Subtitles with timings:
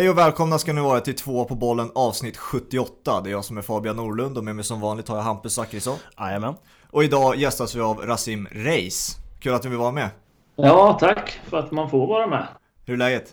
[0.00, 3.20] Hej och välkomna ska ni vara till två på bollen avsnitt 78.
[3.24, 5.54] Det är jag som är Fabian Norlund och med mig som vanligt har jag Hampus
[5.54, 5.96] Zachrisson.
[6.20, 6.54] Jajamän.
[6.90, 9.16] Och idag gästas vi av Rasim Reis.
[9.40, 10.08] Kul att du vill vara med.
[10.56, 12.46] Ja, tack för att man får vara med.
[12.86, 13.24] Hur är läget?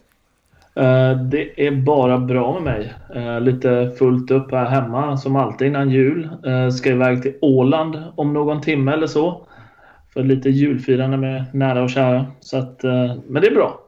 [0.80, 2.94] Uh, det är bara bra med mig.
[3.16, 6.30] Uh, lite fullt upp här hemma som alltid innan jul.
[6.48, 9.48] Uh, ska iväg till Åland om någon timme eller så.
[10.13, 12.26] För lite julfirande med nära och kära.
[12.40, 12.84] Så att,
[13.27, 13.80] men det är bra.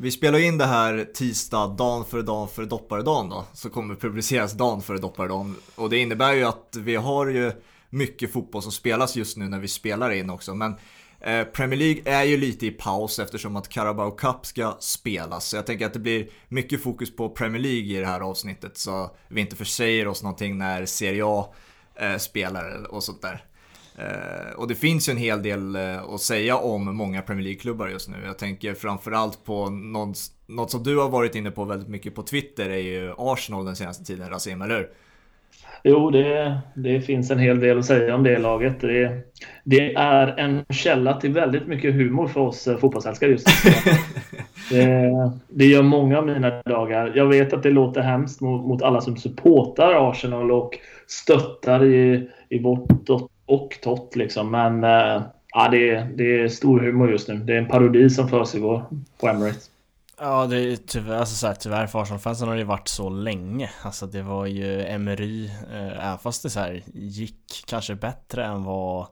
[0.00, 3.44] Vi spelar in det här tisdag, dagen före dagen före dopparedagen då.
[3.52, 5.56] Så kommer publiceras dagen före dopparedagen.
[5.74, 7.52] Och det innebär ju att vi har ju
[7.90, 10.54] mycket fotboll som spelas just nu när vi spelar in också.
[10.54, 10.74] Men
[11.20, 15.48] eh, Premier League är ju lite i paus eftersom att Carabao Cup ska spelas.
[15.48, 18.78] Så jag tänker att det blir mycket fokus på Premier League i det här avsnittet.
[18.78, 21.54] Så vi inte försäger oss någonting när Serie A
[21.94, 23.44] eh, spelar och sånt där.
[23.98, 27.88] Eh, och det finns ju en hel del eh, att säga om många Premier League-klubbar
[27.88, 28.16] just nu.
[28.24, 32.22] Jag tänker framförallt på något, något som du har varit inne på väldigt mycket på
[32.22, 34.88] Twitter är ju Arsenal den senaste tiden, Rasim, eller hur?
[35.82, 38.80] Jo, det, det finns en hel del att säga om det laget.
[38.80, 39.20] Det,
[39.64, 43.92] det är en källa till väldigt mycket humor för oss eh, fotbollsälskare just nu.
[44.76, 45.12] det,
[45.48, 47.12] det gör många av mina dagar.
[47.14, 52.28] Jag vet att det låter hemskt mot, mot alla som supportar Arsenal och stöttar i,
[52.48, 52.88] i vårt
[53.48, 54.50] och Tott liksom.
[54.50, 57.36] Men äh, ja, det, är, det är stor humor just nu.
[57.36, 58.84] Det är en parodi som försiggår
[59.20, 59.70] på Emirates.
[60.20, 63.70] Ja, det är tyvärr, alltså så här, tyvärr för Arsenal-fansen har det varit så länge.
[63.82, 68.64] Alltså det var ju Emery, eh, även fast det så här gick kanske bättre än
[68.64, 69.06] vad,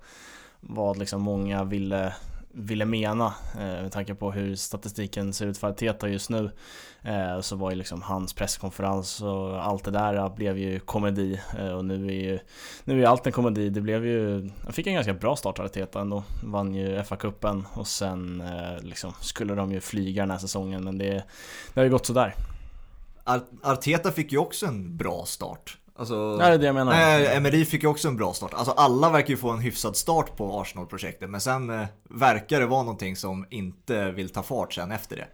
[0.60, 2.12] vad liksom många ville
[2.58, 6.50] ville mena eh, med tanke på hur statistiken ser ut för Arteta just nu
[7.02, 11.40] eh, så var ju liksom hans presskonferens och allt det där eh, blev ju komedi
[11.76, 12.38] och nu är ju
[12.84, 13.70] nu är allt en komedi.
[13.70, 17.86] Det blev ju, han fick en ganska bra start Arteta ändå, vann ju FA-cupen och
[17.86, 18.42] sen
[18.80, 21.24] liksom skulle de ju flyga den här säsongen men det,
[21.74, 22.34] det har ju gått sådär.
[23.62, 25.78] Arteta fick ju också en bra start.
[25.98, 26.92] Alltså, nej, det är det jag menar.
[26.92, 28.54] Nej, Emery fick ju också en bra start.
[28.54, 31.30] Alltså alla verkar ju få en hyfsad start på Arsenal-projektet.
[31.30, 35.26] Men sen eh, verkar det vara någonting som inte vill ta fart sen efter det.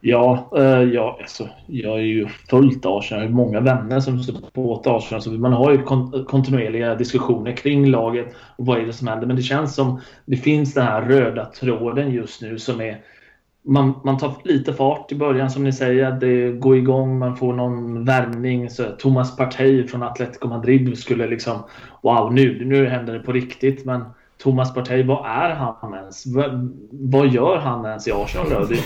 [0.00, 3.22] Ja, eh, ja alltså, jag är ju fullt Arsenal.
[3.22, 5.22] Jag har många vänner som supportar Arsenal.
[5.22, 9.26] Så man har ju kont kontinuerliga diskussioner kring laget och vad är det som händer.
[9.26, 13.00] Men det känns som det finns den här röda tråden just nu som är
[13.66, 16.12] man, man tar lite fart i början som ni säger.
[16.12, 18.70] Det går igång, man får någon värmning.
[18.70, 21.62] Så Thomas Partey från Atletico Madrid skulle liksom
[22.02, 23.84] Wow, nu, nu händer det på riktigt.
[23.84, 24.04] Men
[24.38, 26.26] Thomas Partey, vad är han ens?
[26.26, 28.64] Vad, vad gör han ens i Arsenal då?
[28.64, 28.78] Det,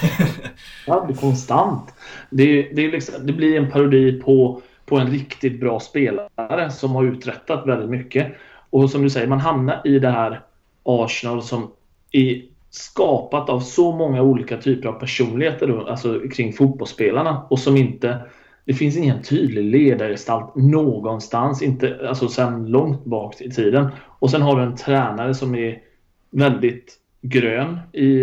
[0.86, 1.94] ja, det är konstant.
[2.30, 6.90] Det, det, är liksom, det blir en parodi på, på en riktigt bra spelare som
[6.90, 8.32] har uträttat väldigt mycket.
[8.70, 10.40] Och som du säger, man hamnar i det här
[10.84, 11.70] Arsenal som
[12.12, 17.76] i skapat av så många olika typer av personligheter då, alltså kring fotbollsspelarna och som
[17.76, 18.20] inte
[18.68, 23.88] det finns ingen tydlig ledargestalt någonstans, inte, alltså sen långt bak i tiden.
[24.18, 25.82] Och sen har du en tränare som är
[26.30, 28.20] väldigt grön i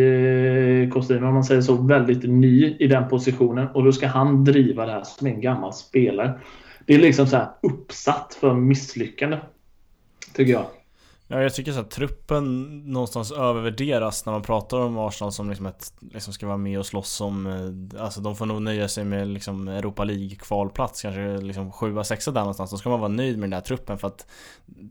[0.83, 4.43] eh, kostymen, om man säger så, väldigt ny i den positionen och då ska han
[4.43, 6.39] driva det här som en gammal spelare.
[6.85, 9.37] Det är liksom så uppsatt för misslyckande,
[10.33, 10.65] tycker jag.
[11.27, 15.65] Ja, jag tycker så att truppen någonstans övervärderas när man pratar om Arsenal som liksom
[15.65, 19.03] ett, liksom ska vara med och slåss om, eh, alltså de får nog nöja sig
[19.05, 22.71] med liksom Europa League kvalplats, kanske liksom sjua, sexa där någonstans.
[22.71, 24.27] Då ska man vara nöjd med den där truppen för att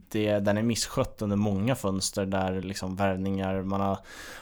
[0.09, 3.99] det, den är misskött under många fönster där liksom värvningar, man har,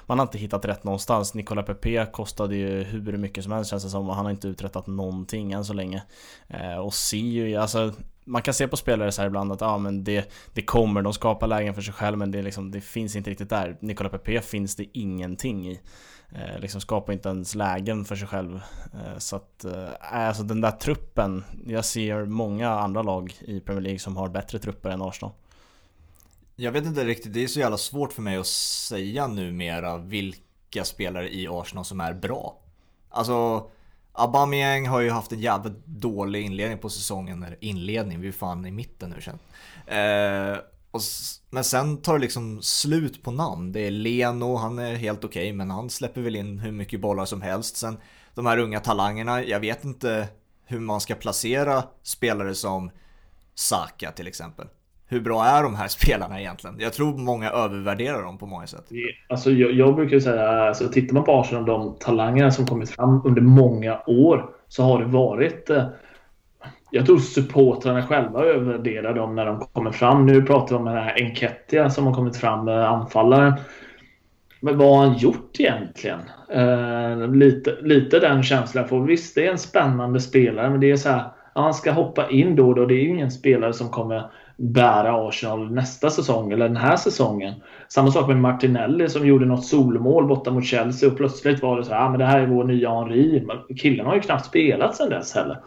[0.06, 1.34] man har inte hittat rätt någonstans.
[1.34, 4.48] Nicola Pepe kostade ju hur mycket som helst känns det som och han har inte
[4.48, 6.02] uträttat någonting än så länge.
[6.48, 7.92] Eh, och ser ju, alltså
[8.24, 11.12] man kan se på spelare så här ibland att ja, men det, det kommer, de
[11.12, 13.78] skapar lägen för sig själv men det, liksom, det finns inte riktigt där.
[13.80, 15.80] Nicola Pepe finns det ingenting i.
[16.34, 18.60] Eh, liksom skapar inte ens lägen för sig själv.
[18.94, 23.60] Eh, så att, eh, eh, alltså den där truppen, jag ser många andra lag i
[23.60, 25.32] Premier League som har bättre trupper än Arsenal.
[26.56, 30.84] Jag vet inte riktigt, det är så jävla svårt för mig att säga numera vilka
[30.84, 32.58] spelare i Arsenal som är bra.
[33.08, 33.70] Alltså
[34.12, 37.42] Aubameyang har ju haft en jävligt dålig inledning på säsongen.
[37.42, 39.40] Eller inledning, vi är fan i mitten nu känns
[39.86, 40.58] eh,
[40.90, 41.00] och,
[41.50, 43.72] Men sen tar det liksom slut på namn.
[43.72, 47.00] Det är Leno, han är helt okej okay, men han släpper väl in hur mycket
[47.00, 47.76] bollar som helst.
[47.76, 47.98] Sen
[48.34, 50.28] de här unga talangerna, jag vet inte
[50.66, 52.90] hur man ska placera spelare som
[53.54, 54.66] Saka till exempel
[55.12, 56.76] hur bra är de här spelarna egentligen?
[56.80, 58.84] Jag tror många övervärderar dem på många sätt.
[59.28, 63.22] Alltså, jag, jag brukar säga, alltså, tittar man på Arsenal, de talangerna som kommit fram
[63.24, 65.86] under många år, så har det varit eh,
[66.94, 70.26] jag tror supportrarna själva övervärderar dem när de kommer fram.
[70.26, 73.54] Nu pratar vi om den här Enketia som har kommit fram, anfallaren.
[74.60, 76.20] men vad har han gjort egentligen?
[76.54, 79.06] Eh, lite, lite den känslan får.
[79.06, 81.24] Visst, det är en spännande spelare, men det är så här.
[81.54, 82.86] Han ska hoppa in då och då.
[82.86, 87.54] Det är ju ingen spelare som kommer bära Arsenal nästa säsong eller den här säsongen.
[87.88, 91.84] Samma sak med Martinelli som gjorde något solmål borta mot Chelsea och plötsligt var det
[91.84, 93.46] så här, ah, men det här är vår nya Henri.
[93.76, 95.58] Killen har ju knappt spelat sedan dess heller.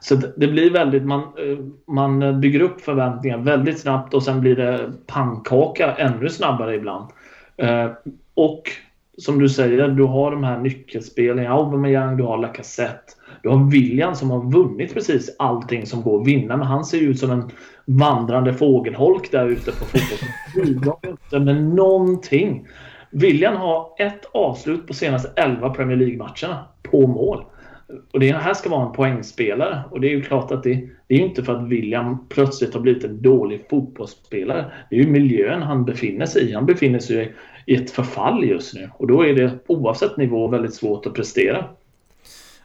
[0.00, 1.58] Så det blir väldigt, man, eh,
[1.94, 7.10] man bygger upp förväntningar väldigt snabbt och sen blir det pannkaka ännu snabbare ibland.
[7.56, 7.90] Eh,
[8.34, 8.62] och
[9.18, 11.52] som du säger, du har de här nyckelspelen.
[11.52, 13.12] Aubameyang, du har Lacazette.
[13.42, 16.56] Du har William som har vunnit precis allting som går att vinna.
[16.56, 17.50] Men han ser ju ut som en
[17.86, 21.18] vandrande fågelholk där ute på fotbollsplanen.
[21.24, 22.66] Inte med någonting.
[23.10, 27.44] William har ett avslut på senaste 11 Premier League-matcherna på mål.
[28.12, 29.82] Och det här ska vara en poängspelare.
[29.90, 32.80] Och det är ju klart att det, det är inte för att William plötsligt har
[32.80, 34.72] blivit en dålig fotbollsspelare.
[34.90, 36.54] Det är ju miljön han befinner sig i.
[36.54, 37.34] Han befinner sig
[37.66, 38.90] i ett förfall just nu.
[38.94, 41.64] Och då är det oavsett nivå väldigt svårt att prestera.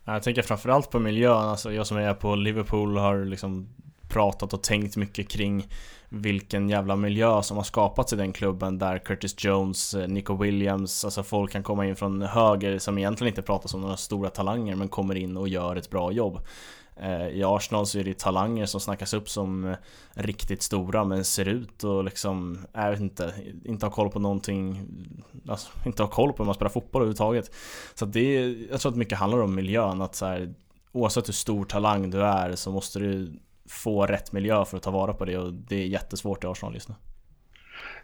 [0.06, 3.68] Jag tänker framförallt på miljön, alltså jag som är på Liverpool har liksom
[4.10, 5.68] pratat och tänkt mycket kring
[6.10, 11.06] vilken jävla miljö som har skapats i den klubben där Curtis Jones, eh, Nico Williams,
[11.06, 14.76] alltså folk kan komma in från höger som egentligen inte pratar som några stora talanger
[14.76, 16.40] men kommer in och gör ett bra jobb.
[17.02, 19.76] Eh, I Arsenal så är det talanger som snackas upp som eh,
[20.14, 23.34] riktigt stora men ser ut och liksom, jag vet inte,
[23.66, 24.88] inte har koll på någonting
[25.48, 27.52] Alltså inte har koll på hur man spelar fotboll överhuvudtaget
[27.96, 30.54] Så det jag tror att mycket handlar om miljön, att så här,
[30.92, 33.40] Oavsett hur stor talang du är så måste du
[33.70, 36.74] få rätt miljö för att ta vara på det och det är jättesvårt i Arsenal
[36.74, 36.96] just nu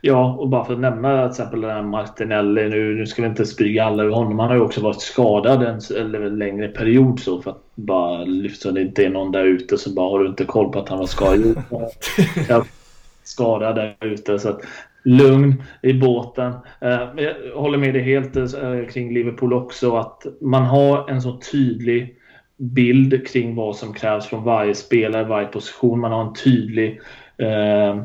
[0.01, 2.69] Ja, och bara för att nämna till exempel den här Martinelli.
[2.69, 4.39] Nu, nu ska vi inte spyga alla över honom.
[4.39, 8.23] Han har ju också varit skadad en, eller en längre period så för att bara
[8.23, 10.89] lyfta det inte är någon där ute så bara har du inte koll på att
[10.89, 11.63] han var skadad.
[13.23, 14.39] skadad där ute.
[14.39, 14.61] Så att,
[15.03, 16.53] lugn i båten.
[16.81, 19.97] Eh, jag håller med dig helt eh, kring Liverpool också.
[19.97, 22.14] Att man har en så tydlig
[22.57, 25.99] bild kring vad som krävs från varje spelare, varje position.
[25.99, 27.01] Man har en tydlig
[27.37, 27.95] eh,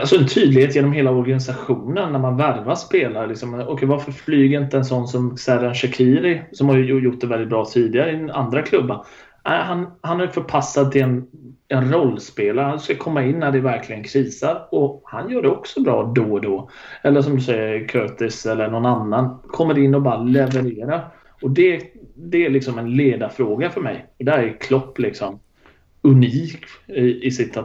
[0.00, 3.26] alltså en tydlighet genom hela organisationen när man värvar spelare.
[3.26, 7.48] Liksom, okay, varför flyger inte en sån som Serhan Shakiri, som har gjort det väldigt
[7.48, 9.06] bra tidigare i andra klubbar?
[9.42, 11.26] Han, han är förpassad till en,
[11.68, 12.66] en rollspelare.
[12.66, 14.68] Han ska komma in när det verkligen krisar.
[14.70, 16.70] Och han gör det också bra då och då.
[17.02, 19.38] Eller som du säger, Curtis eller någon annan.
[19.46, 21.08] Kommer in och bara levererar.
[21.42, 21.80] Och det,
[22.16, 24.06] det är liksom en ledarfråga för mig.
[24.18, 25.38] Och där är Klopp liksom
[26.02, 27.56] unik i, i sitt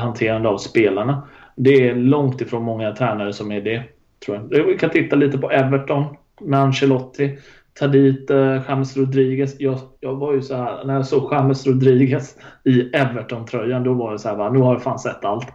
[0.00, 1.28] hanterande av spelarna.
[1.56, 3.82] Det är långt ifrån många tränare som är det.
[4.24, 4.64] Tror jag.
[4.64, 6.04] Vi kan titta lite på Everton
[6.40, 7.38] med Ancelotti.
[7.78, 9.56] Ta dit eh, James Rodriguez.
[9.58, 14.12] Jag, jag var ju så här, när jag såg James Rodriguez i Everton-tröjan, då var
[14.12, 15.46] det så här, va, nu har jag fan sett allt.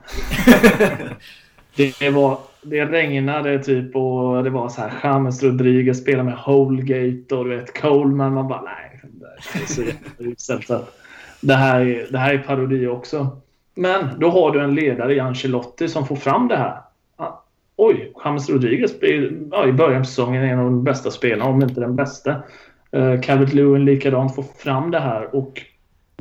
[1.75, 7.35] det, var, det regnade typ och det var så här, James Rodriguez spelar med Holgate
[7.35, 8.33] och du vet Coleman.
[8.33, 9.01] Man bara, nej,
[10.17, 10.81] det är så jävla
[11.41, 13.27] det här, är, det här är parodi också.
[13.75, 16.81] Men då har du en ledare i Ancelotti som får fram det här.
[17.15, 17.43] Ah,
[17.75, 21.61] oj, James Rodriguez blir ja, i början av säsongen en av de bästa spelarna, om
[21.61, 22.35] inte den bästa.
[22.91, 25.61] Eh, uh, Calvert Lewin likadant får fram det här och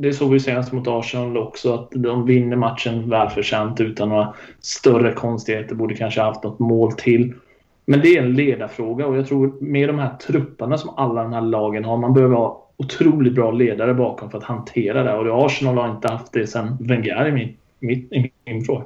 [0.01, 5.13] det såg vi senast mot Arsenal också att de vinner matchen välförtjänt utan några större
[5.13, 5.75] konstigheter.
[5.75, 7.33] Borde kanske haft något mål till.
[7.85, 11.33] Men det är en ledarfråga och jag tror med de här trupperna som alla de
[11.33, 11.97] här lagen har.
[11.97, 15.13] Man behöver ha otroligt bra ledare bakom för att hantera det.
[15.13, 18.85] Och Arsenal har inte haft det sen Wenger i min, min, i min fråga.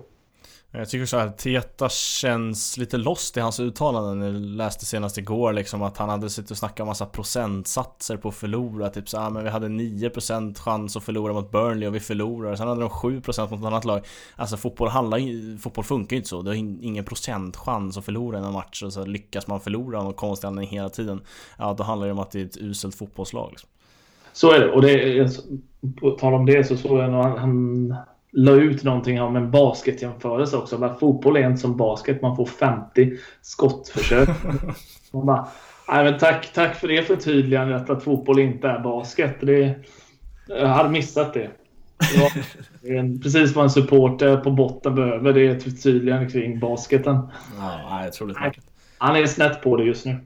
[0.75, 4.21] Eh, jag tycker så att Teta känns lite lost i hans uttalanden.
[4.21, 8.29] Jag läste senast igår liksom att han hade suttit och snackat om massa procentsatser på
[8.29, 8.89] att förlora.
[8.89, 12.55] Typ så ah, men vi hade 9% chans att förlora mot Burnley och vi förlorar.
[12.55, 14.05] Sen hade de 7% mot ett annat lag.
[14.35, 16.41] Alltså fotboll, handlar, fotboll funkar ju inte så.
[16.41, 18.83] Du har ingen procentchans att förlora en match.
[18.83, 21.21] Och så lyckas man förlora av någon konstig anledning hela tiden.
[21.57, 23.49] Ja, då handlar det om att det är ett uselt fotbollslag.
[23.51, 23.69] Liksom.
[24.33, 24.71] Så är det.
[24.71, 25.29] Och det
[26.01, 27.95] på tal om det så såg jag nog han, han
[28.35, 30.77] la ut någonting om en basketjämförelse också.
[30.77, 32.21] Men fotboll är inte som basket.
[32.21, 34.29] Man får 50 skottförsök.
[35.11, 35.47] Man bara,
[35.87, 39.35] Nej, men tack, tack för det förtydligandet att fotboll inte är basket.
[39.41, 39.75] Det,
[40.47, 41.49] jag hade missat det.
[42.83, 45.33] det en, precis vad en supporter på botten behöver.
[45.33, 47.17] Det är ett förtydligande kring basketen.
[47.59, 48.53] Ja, jag tror det
[48.97, 50.17] Han är snett på det just nu.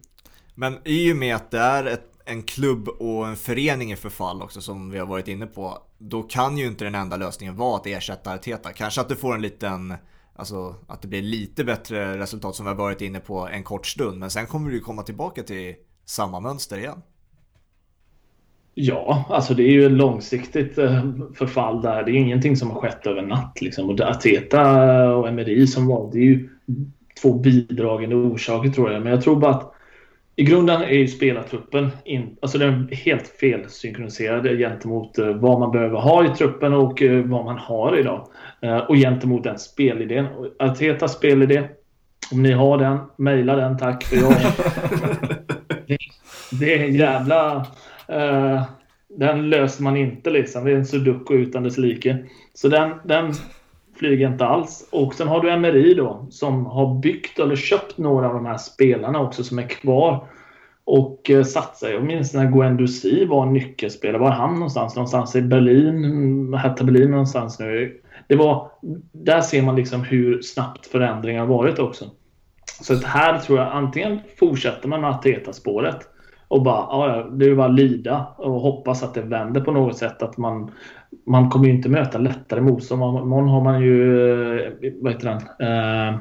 [0.56, 4.42] Men i och med att det är ett en klubb och en förening i förfall
[4.42, 5.78] också som vi har varit inne på.
[5.98, 8.70] Då kan ju inte den enda lösningen vara att ersätta Arteta.
[8.74, 9.94] Kanske att du får en liten,
[10.36, 13.86] alltså att det blir lite bättre resultat som vi har varit inne på en kort
[13.86, 14.20] stund.
[14.20, 17.02] Men sen kommer du komma tillbaka till samma mönster igen.
[18.74, 22.04] Ja, alltså det är ju ett långsiktigt eh, förfall där.
[22.04, 23.62] Det är ingenting som har skett över natt.
[23.62, 23.90] Liksom.
[23.90, 26.50] Och Arteta och Emery som valde ju
[27.22, 29.04] två bidragande orsaker tror jag.
[29.04, 29.74] Men jag tror bara att
[30.40, 35.72] i grunden är ju spelartruppen in, alltså den är helt felsynkroniserad gentemot eh, vad man
[35.72, 38.28] behöver ha i truppen och eh, vad man har idag.
[38.62, 40.28] Eh, och gentemot den spelidén.
[40.60, 41.64] Artetas spelidé,
[42.32, 44.04] om ni har den, mejla den tack.
[44.04, 44.34] För jag,
[45.88, 45.98] det,
[46.60, 47.66] det är en jävla...
[48.12, 48.64] Uh,
[49.18, 50.66] den löser man inte liksom.
[50.66, 52.18] Det är en sudoku utan dess like.
[52.54, 53.34] Så den, den
[54.00, 54.90] flyger inte alls.
[54.92, 58.58] Och sen har du MRI då som har byggt eller köpt några av de här
[58.58, 60.28] spelarna också som är kvar.
[60.84, 61.90] Och eh, satsar.
[61.90, 64.18] Jag minns när Guendouzi var nyckelspelare.
[64.18, 64.96] Var han någonstans?
[64.96, 66.54] Någonstans i Berlin?
[66.54, 68.02] Hertha Berlin någonstans nu.
[68.28, 68.72] Det var,
[69.12, 72.06] där ser man liksom hur snabbt förändringar har varit också.
[72.82, 76.08] Så att här tror jag antingen fortsätter man med Ateta-spåret
[76.48, 80.24] och bara, ja, det är bara lida och hoppas att det vänder på något sätt.
[80.24, 80.72] Att man,
[81.26, 83.02] man kommer ju inte möta lättare motstånd.
[83.02, 85.26] Imorgon har man ju, eh, vad heter
[85.58, 86.20] den, eh,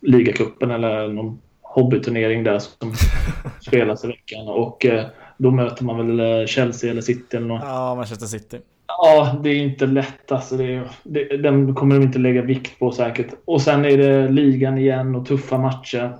[0.00, 2.92] ligacupen eller någon hobbyturnering där som
[3.60, 4.48] spelas i veckan.
[4.48, 7.62] Och eh, då möter man väl eh, Chelsea eller City eller något.
[7.64, 8.58] Ja, Manchester City.
[8.86, 10.56] Ja, det är inte lätt alltså.
[10.56, 13.34] Det, det, den kommer de inte lägga vikt på säkert.
[13.44, 16.16] Och sen är det ligan igen och tuffa matcher.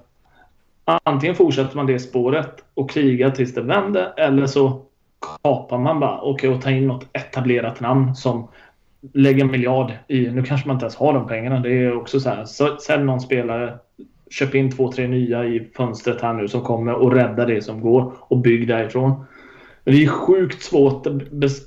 [0.85, 4.83] Antingen fortsätter man det spåret och krigar tills det vänder eller så
[5.43, 8.49] kapar man bara okay, och tar in något etablerat namn som
[9.13, 10.31] lägger en miljard i.
[10.31, 11.61] Nu kanske man inte ens har de pengarna.
[11.61, 12.45] Det är också så här.
[12.79, 13.79] Sälj någon spelare.
[14.31, 17.81] Köp in två, tre nya i fönstret här nu som kommer och rädda det som
[17.81, 19.25] går och bygg därifrån.
[19.85, 21.07] Men det är sjukt svårt,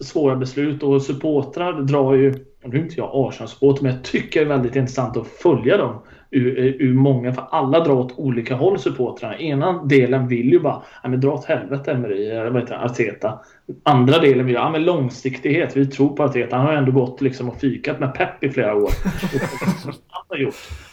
[0.02, 2.34] svåra beslut och supportrar drar ju...
[2.64, 6.02] Nu är inte jag Arsenal-supporter, men jag tycker det är väldigt intressant att följa dem
[6.32, 9.40] ur, ur många, för alla drar åt olika håll supportrarna.
[9.40, 13.40] Ena delen vill ju bara, ja men dra åt helvete Emery, vad heter det, Arteta.
[13.84, 16.56] Andra delen vill, ja men långsiktighet, vi tror på Arteta.
[16.56, 18.92] Han har ändå gått liksom och fikat med Pep i flera år.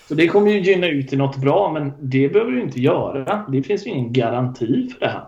[0.09, 3.45] Så det kommer ju gynna ut i något bra, men det behöver du inte göra.
[3.49, 5.25] Det finns ju ingen garanti för det här.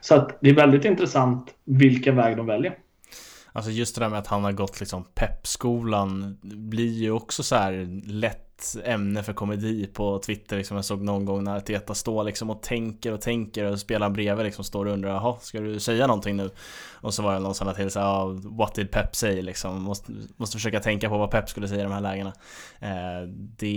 [0.00, 2.74] Så att det är väldigt intressant vilka väg de väljer.
[3.52, 7.56] Alltså just det där med att han har gått liksom peppskolan blir ju också så
[7.56, 8.47] här lätt
[8.84, 10.76] ämne för komedi på Twitter liksom.
[10.76, 14.46] Jag såg någon gång när Teta står liksom och tänker och tänker och spelaren bredvid
[14.46, 16.50] liksom står och undrar jaha, ska du säga någonting nu?
[17.00, 19.82] Och så var det någon sån till så ah, what did Pep say liksom?
[19.82, 22.32] Måste, måste försöka tänka på vad Pep skulle säga i de här lägena.
[22.80, 23.76] Eh, det,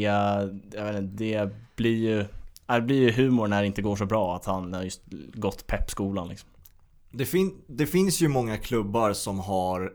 [0.74, 2.26] jag vet inte, det blir ju
[2.68, 5.02] det blir ju humor när det inte går så bra att han har just
[5.34, 6.50] gått peppskolan liksom.
[7.12, 9.94] Det, fin det finns ju många klubbar som har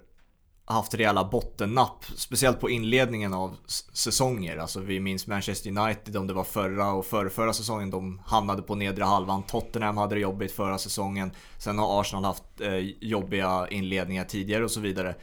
[0.74, 2.04] haft rejäla bottennapp.
[2.16, 3.56] Speciellt på inledningen av
[3.92, 4.56] säsonger.
[4.56, 7.90] Alltså vi minns Manchester United om det var förra och förra, säsongen.
[7.90, 9.42] De hamnade på nedre halvan.
[9.42, 11.30] Tottenham hade det jobbigt förra säsongen.
[11.58, 15.14] Sen har Arsenal haft eh, jobbiga inledningar tidigare och så vidare.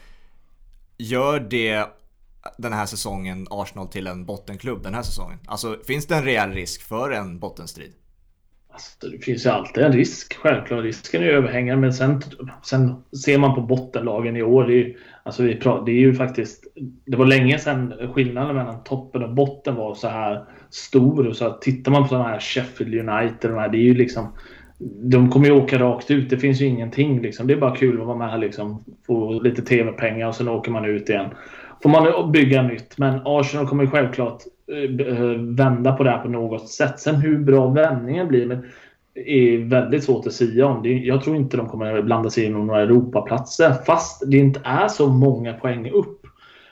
[0.98, 1.86] Gör det
[2.58, 5.38] den här säsongen Arsenal till en bottenklubb den här säsongen?
[5.46, 7.92] Alltså finns det en rejäl risk för en bottenstrid?
[8.74, 10.34] Alltså, det finns ju alltid en risk.
[10.34, 11.80] Självklart risken är överhängande.
[11.80, 12.22] Men sen,
[12.62, 14.64] sen ser man på bottenlagen i år.
[14.64, 16.64] Det är, alltså vi pratar, det är ju faktiskt...
[17.06, 21.32] Det var länge sedan skillnaden mellan toppen och botten var så här stor.
[21.32, 23.50] Så att tittar man på sådana här Sheffield United.
[23.50, 24.28] De här, det är ju liksom...
[25.02, 26.30] De kommer ju åka rakt ut.
[26.30, 27.22] Det finns ju ingenting.
[27.22, 27.46] Liksom.
[27.46, 28.38] Det är bara kul att vara med här.
[28.38, 31.30] Liksom, få lite tv-pengar och sen åker man ut igen.
[31.82, 32.98] Får man bygga nytt.
[32.98, 37.00] Men Arsenal kommer ju självklart eh, eh, vända på det här på något sätt.
[37.00, 38.66] Sen hur bra vändningen blir men
[39.14, 40.80] är väldigt svårt att säga om.
[40.84, 45.08] Jag tror inte de kommer blanda sig i några Europaplatser fast det inte är så
[45.08, 46.26] många poäng upp.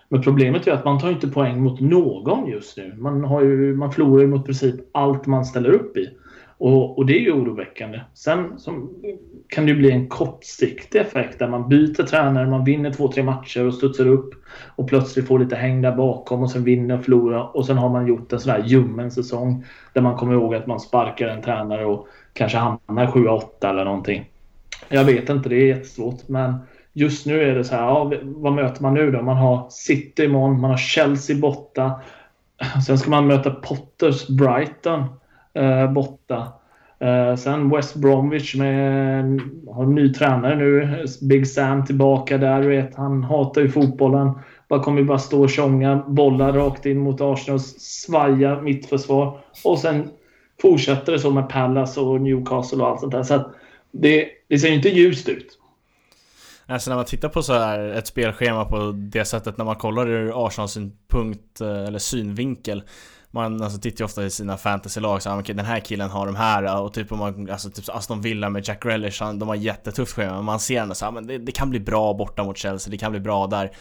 [0.08, 2.94] Men problemet är att man tar inte poäng mot någon just nu.
[2.98, 6.08] Man, har ju, man förlorar ju mot princip allt man ställer upp i.
[6.62, 8.00] Och, och det är ju oroväckande.
[8.14, 8.90] Sen som,
[9.48, 13.66] kan det bli en kortsiktig effekt där man byter tränare, man vinner två, tre matcher
[13.66, 14.30] och studsar upp
[14.76, 17.88] och plötsligt får lite häng där bakom och sen vinner och förlorar och sen har
[17.88, 21.42] man gjort en sån där ljummen säsong där man kommer ihåg att man sparkar en
[21.42, 24.30] tränare och kanske hamnar 7-8 eller någonting.
[24.88, 26.54] Jag vet inte, det är jättesvårt men
[26.92, 29.22] just nu är det så här, ja, vad möter man nu då?
[29.22, 32.00] Man har City imorgon, man har Chelsea borta.
[32.86, 35.04] Sen ska man möta Potters Brighton
[35.54, 36.52] Eh, borta.
[36.98, 39.24] Eh, sen West Bromwich med
[39.68, 41.04] har en ny tränare nu.
[41.22, 42.60] Big Sam tillbaka där.
[42.60, 44.30] Vet, han hatar ju fotbollen.
[44.68, 49.40] Bara kommer bara stå och tjonga bollar rakt in mot Arsenal och svaja mittförsvar.
[49.64, 50.10] Och sen
[50.62, 53.22] fortsätter det så med Palace och Newcastle och allt sånt där.
[53.22, 53.50] Så
[53.90, 55.58] det, det ser ju inte ljust ut.
[56.66, 60.08] Alltså när man tittar på så här ett spelschema på det sättet när man kollar
[60.08, 62.82] ur Arsenals synpunkt eh, eller synvinkel
[63.34, 66.10] man alltså, tittar ju ofta i sina fantasylag så här, ah, okay, den här killen
[66.10, 66.78] har de här ah.
[66.78, 70.34] och typ om man, alltså typ Aston Villa med Jack Relish, de har jättetufft schema.
[70.34, 72.58] Men man ser ändå så här, ah, men det, det, kan bli bra borta mot
[72.58, 73.72] Chelsea, det kan bli bra där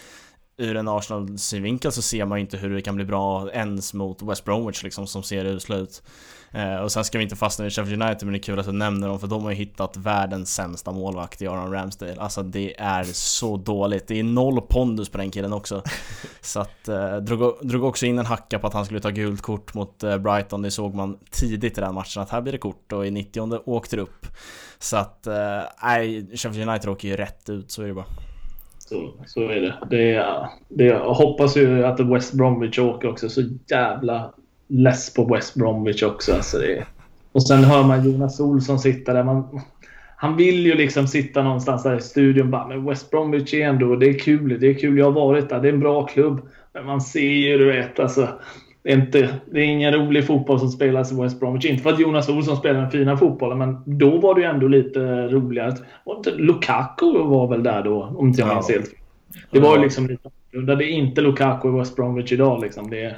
[0.58, 4.22] ur en Arsenal-synvinkel så ser man ju inte hur det kan bli bra ens mot
[4.22, 6.04] West Bromwich liksom som ser usla ut.
[6.52, 8.66] Eh, och sen ska vi inte fastna i Sheffield United men det är kul att
[8.66, 12.16] du nämner dem för de har ju hittat världens sämsta målvakt i Aron Ramsdale.
[12.18, 14.08] Alltså det är så dåligt.
[14.08, 15.84] Det är noll pondus på den killen också.
[16.42, 19.42] Så att, eh, drog, drog också in en hacka på att han skulle ta gult
[19.42, 20.62] kort mot eh, Brighton.
[20.62, 23.62] Det såg man tidigt i den matchen att här blir det kort och i 90
[23.66, 24.28] åkte det upp.
[24.80, 28.31] Så att, eh, nej, eh, Sheffield United åker ju rätt ut, så är det bara.
[28.92, 29.74] Så, så är det.
[29.90, 33.30] det, är, det jag hoppas ju att West Bromwich åker också.
[33.30, 34.34] Så jävla
[34.68, 36.34] less på West Bromwich också.
[36.34, 36.86] Alltså det,
[37.32, 39.24] och sen hör man Jonas Olsson sitta där.
[39.24, 39.62] Man,
[40.16, 43.96] han vill ju liksom sitta någonstans där i studion bara, men West Bromwich är ändå,
[43.96, 46.42] det är kul, det är kul, jag har varit där, det är en bra klubb.
[46.74, 48.28] Men man ser ju, du vet, alltså.
[48.84, 51.66] Det är, inte, det är ingen rolig fotboll som spelas i West Bromwich.
[51.66, 54.68] Inte för att Jonas Olsson spelar den fina fotbollen, men då var det ju ändå
[54.68, 55.76] lite roligare.
[56.04, 58.92] Och Lukaku var väl där då, om inte jag minns helt
[59.52, 60.76] Det var ju liksom lite annorlunda.
[60.76, 62.90] Det är inte Lukaku i West Bromwich idag liksom.
[62.90, 63.18] Det är,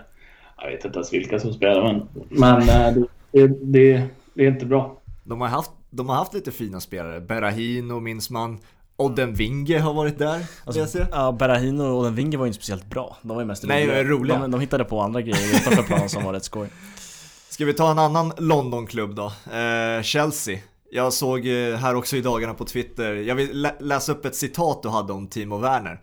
[0.61, 4.03] jag vet inte ens vilka som spelar, men, men eh, det, det,
[4.33, 5.01] det är inte bra.
[5.23, 7.19] De har haft, de har haft lite fina spelare.
[7.19, 8.57] Berahino minns man.
[9.03, 12.85] Odden Winge har varit där, alltså, Ja, Berahino och Odden Winge var ju inte speciellt
[12.85, 13.17] bra.
[13.21, 14.03] De var ju mest Nej, roliga.
[14.03, 14.39] roliga.
[14.39, 16.69] De, de hittade på andra grejer utanför planen som var rätt skoj.
[17.49, 19.25] Ska vi ta en annan Londonklubb då?
[19.53, 20.59] Eh, Chelsea.
[20.91, 24.35] Jag såg eh, här också i dagarna på Twitter, jag vill lä läsa upp ett
[24.35, 26.01] citat du hade om Timo Werner.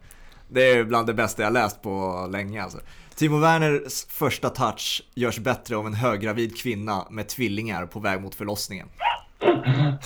[0.49, 2.78] Det är bland det bästa jag läst på länge alltså.
[3.14, 8.35] Timo Werners första touch görs bättre av en höggravid kvinna med tvillingar på väg mot
[8.35, 8.88] förlossningen.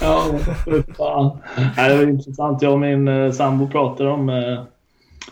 [0.01, 0.39] Ja,
[0.97, 1.39] fan.
[1.77, 2.63] Det var intressant.
[2.63, 4.63] Jag och min eh, sambo pratade om eh,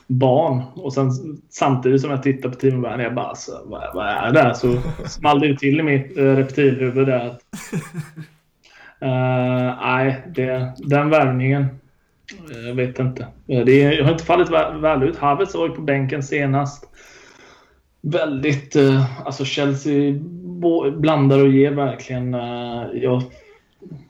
[0.06, 1.11] barn och sen
[1.50, 4.54] samtidigt som jag tittar på Werner, jag bara alltså, vad, vad är det?
[4.54, 7.26] Så small det till i mitt eh, reptilhuvud där.
[7.26, 7.35] uh,
[9.82, 11.66] nej, det, den värvningen.
[12.67, 13.26] Jag vet inte.
[13.47, 14.50] Det har inte fallit
[14.82, 15.19] väl ut.
[15.19, 16.88] Havertz var ju på bänken senast
[18.02, 18.76] väldigt...
[18.76, 20.15] Eh, alltså Chelsea
[20.97, 22.34] blandar och ger verkligen.
[22.34, 23.23] Eh, jag,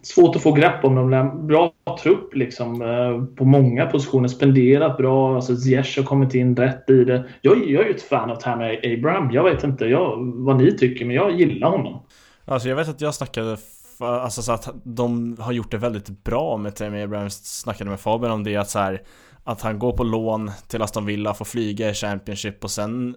[0.02, 1.46] svårt att få grepp om dem.
[1.46, 2.82] Bra trupp liksom.
[2.82, 4.28] Eh, på många positioner.
[4.28, 5.34] Spenderat bra.
[5.34, 7.24] Alltså Ziyech har kommit in rätt i det.
[7.40, 9.30] Jag, jag är ju ett fan av Tammy Abraham.
[9.30, 12.02] Jag vet inte jag, vad ni tycker, men jag gillar honom.
[12.44, 13.56] Alltså jag vet att jag snackade
[14.00, 18.32] Alltså så att de har gjort det väldigt bra med Tammy Abraham, Snackade med Fabian
[18.32, 19.02] om det att så här,
[19.44, 23.16] att han går på lån till Aston Villa, får flyga i Championship och sen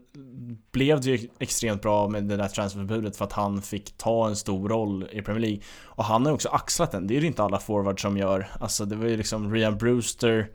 [0.72, 4.36] blev det ju extremt bra med det där transferförbudet för att han fick ta en
[4.36, 5.62] stor roll i Premier League.
[5.84, 8.48] Och han har ju också axlat den, det är ju inte alla forwards som gör.
[8.60, 10.50] Alltså det var ju liksom Ryan Brewster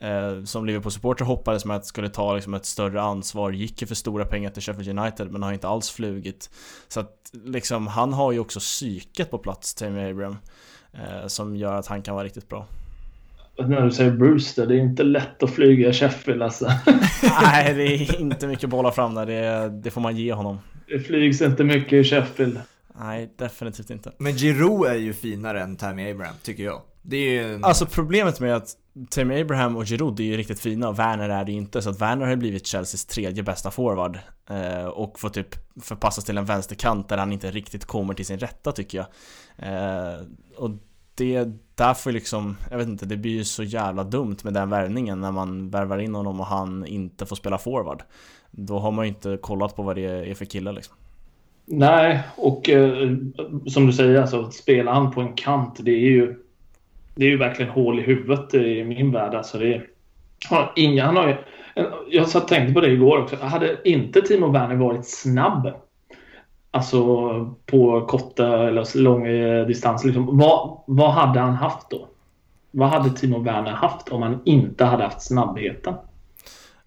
[0.00, 3.94] eh, som Liverpool-supporter hoppades med att skulle ta liksom ett större ansvar, gick ju för
[3.94, 6.50] stora pengar till Sheffield United men har inte alls flugit.
[6.88, 10.36] Så att liksom, han har ju också psyket på plats, Tammy Abraham,
[10.92, 12.66] eh, som gör att han kan vara riktigt bra
[13.68, 16.64] när du säger Brewster, det är inte lätt att flyga i Sheffield alltså.
[17.42, 19.26] Nej, det är inte mycket bollar fram där.
[19.26, 20.58] Det, det, får man ge honom.
[20.88, 22.60] Det flygs inte mycket i Sheffield.
[23.00, 24.12] Nej, definitivt inte.
[24.18, 26.82] Men Giroud är ju finare än Tammy Abraham, tycker jag.
[27.02, 27.64] Det är en...
[27.64, 28.76] Alltså problemet med att
[29.10, 31.82] Tammy Abraham och Giroud är ju riktigt fina och Werner är det inte.
[31.82, 34.18] Så att Werner har blivit Chelseas tredje bästa forward.
[34.50, 38.38] Eh, och får typ förpassas till en vänsterkant där han inte riktigt kommer till sin
[38.38, 39.06] rätta tycker jag.
[39.68, 40.20] Eh,
[40.56, 40.70] och
[41.20, 45.20] det, därför liksom, jag vet inte, det blir ju så jävla dumt med den värvningen
[45.20, 48.02] när man värvar in honom och han inte får spela forward.
[48.50, 50.96] Då har man ju inte kollat på vad det är för kille liksom.
[51.66, 53.16] Nej, och eh,
[53.66, 56.34] som du säger, alltså, spelar han på en kant, det är ju
[57.14, 59.34] det är ju verkligen hål i huvudet i min värld.
[59.34, 59.86] Alltså, det är,
[60.76, 61.36] inga, han har ju,
[62.10, 63.36] jag satt och tänkte på det igår också.
[63.36, 65.72] Hade inte Timo Werner varit snabb
[66.70, 67.00] Alltså
[67.66, 70.06] på korta eller alltså, långa eh, distanser.
[70.06, 72.06] Liksom, vad, vad hade han haft då?
[72.70, 75.94] Vad hade Timo Werner haft om han inte hade haft snabbheten?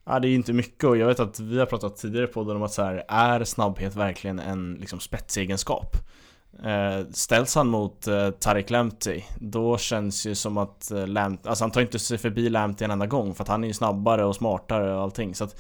[0.06, 2.54] Ja, det är inte mycket och jag vet att vi har pratat tidigare på det
[2.54, 5.96] om att så här, är snabbhet verkligen en liksom, spetsegenskap?
[6.64, 11.64] Eh, ställs han mot eh, Tarek Lamptey, då känns ju som att eh, Lamptey, alltså
[11.64, 14.26] han tar inte sig förbi Lamptey en enda gång för att han är ju snabbare
[14.26, 15.56] och smartare och allting så att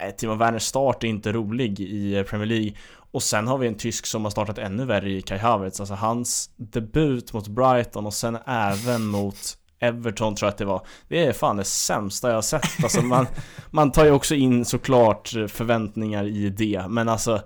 [0.00, 2.72] eh, Timo Werners start är inte rolig i eh, Premier League
[3.12, 5.94] och sen har vi en tysk som har startat ännu värre i Kai Havertz, alltså
[5.94, 9.36] hans debut mot Brighton och sen även mot
[9.80, 10.86] Everton tror jag att det var.
[11.08, 12.84] Det är fan det sämsta jag har sett.
[12.84, 13.26] Alltså man,
[13.70, 17.42] man tar ju också in såklart eh, förväntningar i det, men alltså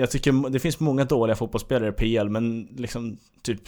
[0.00, 3.60] jag tycker det finns många dåliga fotbollsspelare i PL men liksom typ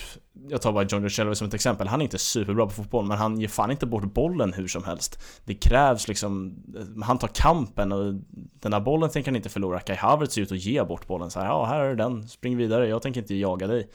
[0.49, 3.19] Jag tar bara John Joe som ett exempel, han är inte superbra på fotboll men
[3.19, 5.19] han ger fan inte bort bollen hur som helst.
[5.45, 8.15] Det krävs liksom eh, Han tar kampen och
[8.61, 9.81] den där bollen tänker han inte förlora.
[9.81, 12.57] Kai Havertz ser ut att ge bort bollen så här, ja här är den, spring
[12.57, 13.89] vidare, jag tänker inte jaga dig.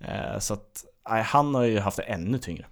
[0.00, 2.66] Eh, så att, nej, han har ju haft det ännu tyngre.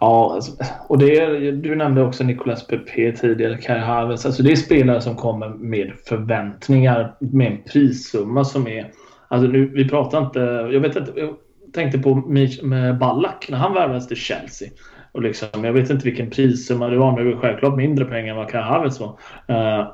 [0.00, 0.52] Ja, alltså,
[0.88, 4.26] och det är, du nämnde också Nicolas Pepe tidigare, Kai Havertz.
[4.26, 8.90] Alltså det är spelare som kommer med förväntningar med en prissumma som är...
[9.28, 10.40] Alltså nu, vi pratar inte...
[10.72, 11.12] Jag vet inte.
[11.16, 11.34] Jag
[11.72, 14.68] tänkte på med Ballack när han värvades till Chelsea.
[15.12, 18.30] Och liksom, jag vet inte vilken prissumma det var, men det var självklart mindre pengar
[18.30, 19.08] än vad Kai Havertz var.
[19.50, 19.90] Uh,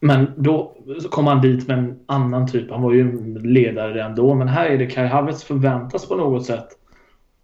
[0.00, 0.76] men då
[1.10, 2.70] kom han dit med en annan typ.
[2.70, 4.34] Han var ju ledare redan då.
[4.34, 6.68] Men här är det Kai Havertz förväntas på något sätt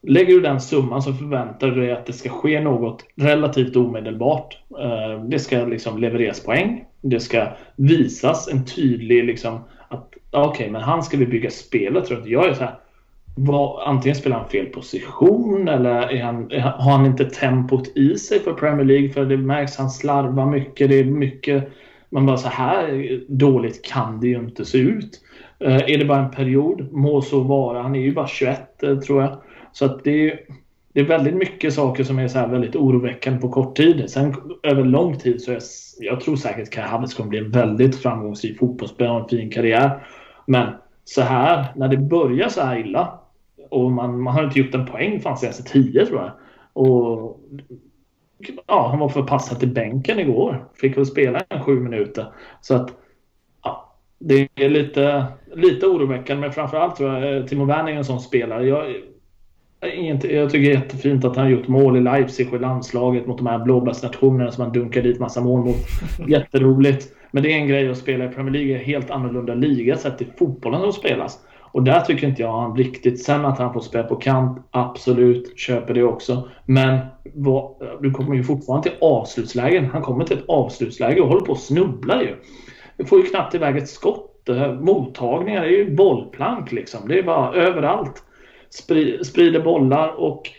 [0.03, 4.59] Lägger du den summan så förväntar du dig att det ska ske något relativt omedelbart.
[4.81, 6.85] Eh, det ska liksom levereras poäng.
[7.01, 12.11] Det ska visas en tydlig liksom att okej, okay, men han ska vi bygga spelet
[12.11, 12.27] runt.
[12.27, 12.75] Jag är så här,
[13.37, 18.41] vad, antingen spelar han fel position eller är han, har han inte tempot i sig
[18.41, 19.09] för Premier League?
[19.09, 20.89] För det märks han slarvar mycket.
[20.89, 21.69] Det är mycket.
[22.11, 25.21] Man bara så här dåligt kan det ju inte se ut.
[25.59, 26.93] Eh, är det bara en period?
[26.93, 27.83] Må så vara.
[27.83, 29.37] Han är ju bara 21 eh, tror jag.
[29.73, 30.41] Så att det är,
[30.93, 34.11] det är väldigt mycket saker som är så här väldigt oroväckande på kort tid.
[34.11, 35.63] Sen över lång tid så är jag,
[35.99, 40.07] jag tror säkert Kai Havertz kommer bli en väldigt framgångsrik fotbollsspelare och en fin karriär.
[40.47, 40.69] Men
[41.05, 43.19] så här, när det börjar så här illa
[43.71, 46.33] och man, man har inte gjort en poäng fan senaste tio tror jag.
[46.73, 47.41] Och
[48.67, 50.69] ja, han var förpassad till bänken igår.
[50.75, 52.27] Fick väl spela en sju minuter.
[52.61, 52.91] Så att
[53.63, 56.41] ja, det är lite, lite oroväckande.
[56.41, 58.67] Men framförallt tror jag eh, Timo Werner är en sån spelare.
[58.67, 58.95] Jag,
[59.83, 63.27] jag tycker det är jättefint att han har gjort mål i Leipzig och i landslaget
[63.27, 65.77] mot de här blåbärsnationerna som han dunkar dit massa mål mot.
[66.29, 67.07] Jätteroligt.
[67.31, 70.19] Men det är en grej att spela i Premier League, en helt annorlunda liga sett
[70.19, 71.39] till fotbollen som spelas.
[71.61, 73.25] Och där tycker inte jag han riktigt...
[73.25, 76.49] Sen att han får spela på kant, absolut, köper det också.
[76.65, 76.99] Men
[77.35, 79.87] vad, du kommer ju fortfarande till avslutslägen.
[79.87, 82.37] Han kommer till ett avslutsläge och håller på att snubbla ju.
[82.97, 84.29] Du får ju knappt iväg ett skott.
[84.81, 87.09] Mottagningar, är ju bollplank liksom.
[87.09, 88.23] Det är bara överallt
[89.25, 90.51] sprider bollar och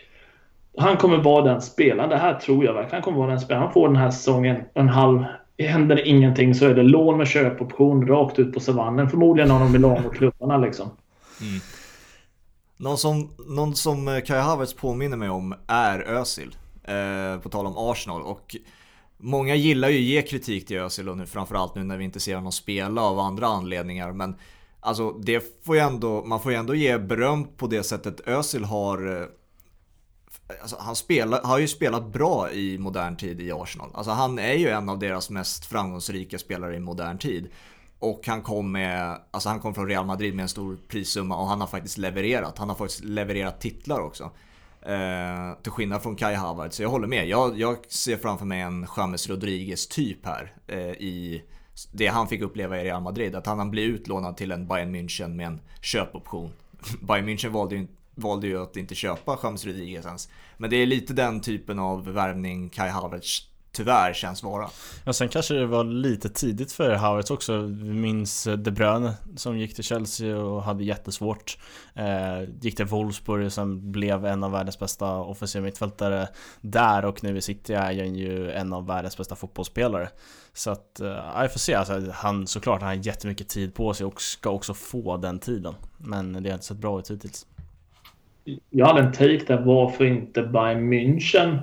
[0.78, 2.10] han kommer vara den spelaren.
[2.10, 2.94] Det här tror jag verkligen.
[2.94, 3.64] Han kommer vara den spelaren.
[3.64, 5.24] Han får den här säsongen en halv...
[5.58, 9.10] Händer det ingenting så är det lån med köpoption rakt ut på savannen.
[9.10, 10.90] Förmodligen av de Milano-klubbarna liksom.
[11.40, 11.60] Mm.
[12.76, 16.56] Någon som, någon som eh, Kai Havertz påminner mig om är Özil.
[16.84, 18.22] Eh, på tal om Arsenal.
[18.22, 18.56] Och
[19.16, 22.20] många gillar ju att ge kritik till Özil och nu, framförallt nu när vi inte
[22.20, 24.12] ser honom spela av andra anledningar.
[24.12, 24.36] Men
[24.84, 28.64] Alltså det får ju ändå, man får ju ändå ge beröm på det sättet Özil
[28.64, 29.26] har eh,
[30.60, 33.90] Alltså, han spelar, har ju spelat bra i modern tid i Arsenal.
[33.94, 37.48] Alltså, han är ju en av deras mest framgångsrika spelare i modern tid.
[37.98, 41.46] Och han kom, med, alltså han kom från Real Madrid med en stor prissumma och
[41.46, 42.58] han har faktiskt levererat.
[42.58, 44.30] Han har faktiskt levererat titlar också.
[44.82, 46.76] Eh, till skillnad från Kai Havertz.
[46.76, 47.28] Så jag håller med.
[47.28, 51.42] Jag, jag ser framför mig en James Rodriguez typ här eh, i
[51.92, 53.34] det han fick uppleva i Real Madrid.
[53.34, 56.50] Att han blev utlånad till en Bayern München med en köpoption.
[57.00, 60.28] Bayern München valde ju, valde ju att inte köpa James Rodriguez ens.
[60.56, 64.68] Men det är lite den typen av värvning Kai Havertz tyvärr känns vara.
[65.04, 67.58] Ja, sen kanske det var lite tidigt för Havertz också.
[67.58, 71.58] Vi minns De Bruyne som gick till Chelsea och hade jättesvårt.
[71.94, 76.28] Eh, gick till Wolfsburg och sen blev en av världens bästa offensiva mittfältare
[76.60, 80.08] där och nu i City är han ju en av världens bästa fotbollsspelare.
[80.52, 81.74] Så att, eh, jag får se.
[81.74, 85.74] Alltså, han, såklart han har jättemycket tid på sig och ska också få den tiden.
[85.98, 87.46] Men det har inte sett bra ut hittills.
[88.70, 91.58] Jag hade en take där varför inte Bayern München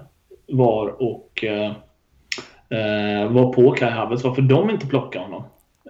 [0.47, 1.71] var och eh,
[2.71, 4.23] eh, var på Kai Havertz.
[4.23, 5.43] Varför de inte plockar honom.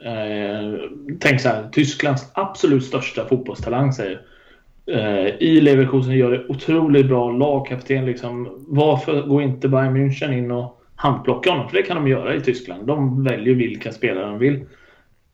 [0.05, 0.79] Eh,
[1.19, 4.21] tänk så här, Tysklands absolut största fotbollstalang säger
[4.91, 7.31] eh, i Leverkusen gör det otroligt bra.
[7.31, 8.65] Lagkapten liksom.
[8.67, 11.69] Varför går inte Bayern München in och handplockar honom?
[11.69, 12.87] För det kan de göra i Tyskland.
[12.87, 14.65] De väljer vilka spelare de vill.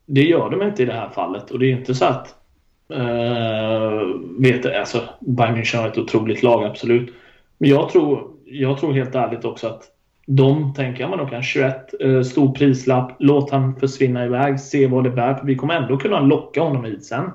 [0.06, 2.34] Det gör de inte i det här fallet och det är inte så att
[2.94, 7.14] Uh, vet, alltså, Bayern München har ett otroligt lag, absolut.
[7.58, 9.84] Men jag tror, jag tror helt ärligt också att
[10.30, 14.88] de tänker, jag, men de kan 21, eh, stor prislapp, låt han försvinna iväg, se
[14.88, 15.36] vad det bär.
[15.36, 17.32] För vi kommer ändå kunna locka honom hit sen.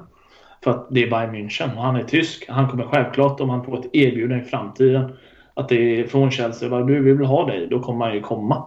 [0.64, 2.44] För att det är Bayern München och han är tysk.
[2.48, 5.12] Han kommer självklart, om han får ett erbjudande i framtiden,
[5.54, 8.64] att det är från Chelsea, vad du vill ha dig, då kommer han ju komma.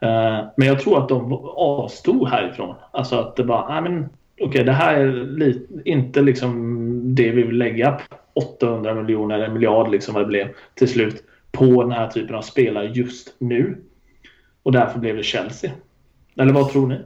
[0.00, 2.74] Eh, men jag tror att de avstod härifrån.
[2.90, 7.30] Alltså att det bara, nej men okej, okay, det här är lite, inte liksom det
[7.30, 8.00] vi vill lägga
[8.34, 12.42] 800 miljoner, en miljard liksom vad det blev till slut på den här typen av
[12.42, 13.84] spelare just nu.
[14.62, 15.72] Och därför blev det Chelsea.
[16.36, 17.00] Eller vad tror ni?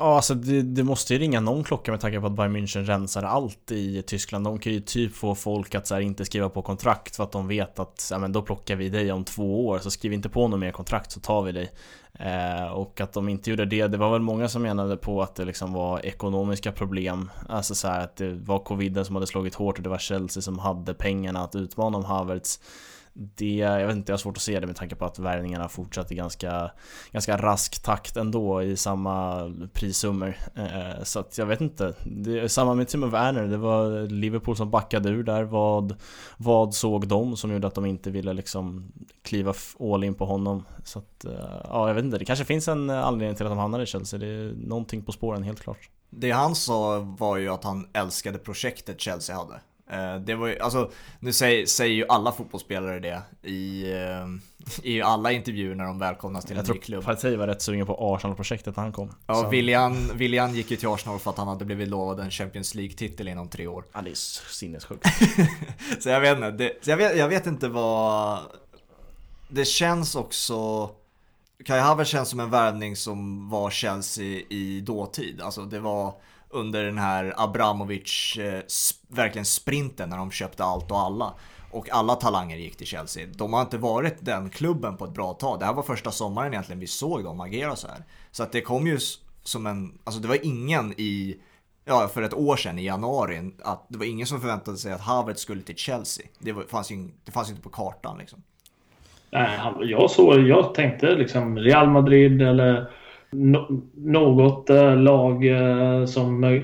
[0.00, 2.84] Ja, alltså det, det, måste ju ringa någon klocka med tanke på att Bayern München
[2.84, 4.44] rensar allt i Tyskland.
[4.44, 7.32] De kan ju typ få folk att så här, inte skriva på kontrakt för att
[7.32, 9.78] de vet att ja, men då plockar vi dig om två år.
[9.78, 11.70] Så skriv inte på något mer kontrakt så tar vi dig.
[12.12, 15.34] Eh, och att de inte gjorde det, det var väl många som menade på att
[15.34, 17.30] det liksom var ekonomiska problem.
[17.48, 20.42] Alltså så här, att det var coviden som hade slagit hårt och det var Chelsea
[20.42, 22.60] som hade pengarna att utmana om Havertz
[23.22, 25.68] det, jag vet inte, jag har svårt att se det med tanke på att värvningarna
[25.68, 26.70] fortsatte i ganska,
[27.12, 30.36] ganska rask takt ändå i samma prissummor.
[30.54, 31.94] Eh, så att jag vet inte.
[32.04, 35.42] Det är samma med Timo Werner, det var Liverpool som backade ur där.
[35.42, 35.96] Vad,
[36.36, 40.64] vad såg de som gjorde att de inte ville liksom kliva all in på honom?
[40.84, 43.58] Så att, eh, ja jag vet inte, det kanske finns en anledning till att de
[43.58, 44.18] hamnade i Chelsea.
[44.18, 45.90] Det är någonting på spåren helt klart.
[46.10, 49.60] Det han sa var ju att han älskade projektet Chelsea hade.
[49.92, 54.26] Eh, det var ju, alltså, nu säger, säger ju alla fotbollsspelare det i, eh,
[54.82, 57.04] i alla intervjuer när de välkomnas till jag en ny klubb.
[57.06, 59.14] Jag tror var rätt sugen på Arsenal-projektet när han kom.
[59.26, 62.74] Ja, William, William gick ju till Arsenal för att han hade blivit lovad en Champions
[62.74, 63.84] League-titel inom tre år.
[63.92, 64.14] Ja, det är
[64.52, 65.06] sinnessjukt.
[66.00, 68.38] så jag vet inte, det, jag, vet, jag vet inte vad...
[69.48, 70.90] Det känns också...
[71.64, 75.40] Kai Havertz känns som en värvning som var Chelsea i dåtid.
[75.40, 76.14] Alltså det var
[76.50, 78.62] under den här Abramovic, eh,
[79.08, 81.34] verkligen sprinten när de köpte allt och alla.
[81.72, 83.26] Och alla talanger gick till Chelsea.
[83.34, 85.60] De har inte varit den klubben på ett bra tag.
[85.60, 88.04] Det här var första sommaren egentligen vi såg dem agera så här.
[88.30, 88.98] Så att det kom ju
[89.42, 91.36] som en, alltså det var ingen i,
[91.84, 95.00] ja för ett år sedan i januari, att det var ingen som förväntade sig att
[95.00, 96.26] Havertz skulle till Chelsea.
[96.38, 98.42] Det, var, fanns, ju, det fanns inte på kartan liksom.
[99.30, 102.90] Nej, jag, såg, jag tänkte liksom Real Madrid eller
[103.94, 106.62] något eh, lag eh, som eh,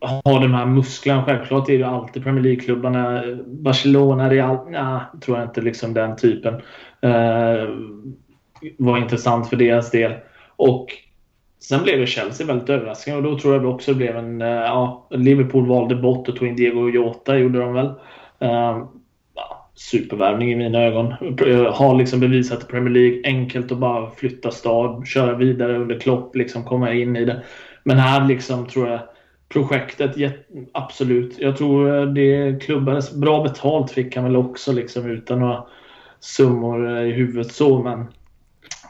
[0.00, 1.24] har de här musklerna.
[1.24, 3.22] Självklart är det alltid Premier League-klubbarna.
[3.46, 6.60] Barcelona, Real, nej, tror jag inte liksom den typen
[8.78, 10.12] var intressant för deras del.
[10.56, 10.86] Och
[11.60, 14.40] sen blev det Chelsea väldigt överraskande och då tror jag också det blev en...
[14.40, 17.90] Ja, Liverpool valde bort och tog in Diego Jota, gjorde de väl
[19.74, 21.12] supervärvning i mina ögon.
[21.72, 26.36] Har liksom bevisat i Premier League enkelt att bara flytta stad, köra vidare under Klopp,
[26.36, 27.42] liksom komma in i det.
[27.84, 29.00] Men här liksom tror jag
[29.48, 30.16] projektet,
[30.72, 31.38] absolut.
[31.38, 35.64] Jag tror eh, det klubbades bra betalt fick han väl också liksom utan några
[36.20, 38.06] summor eh, i huvudet så men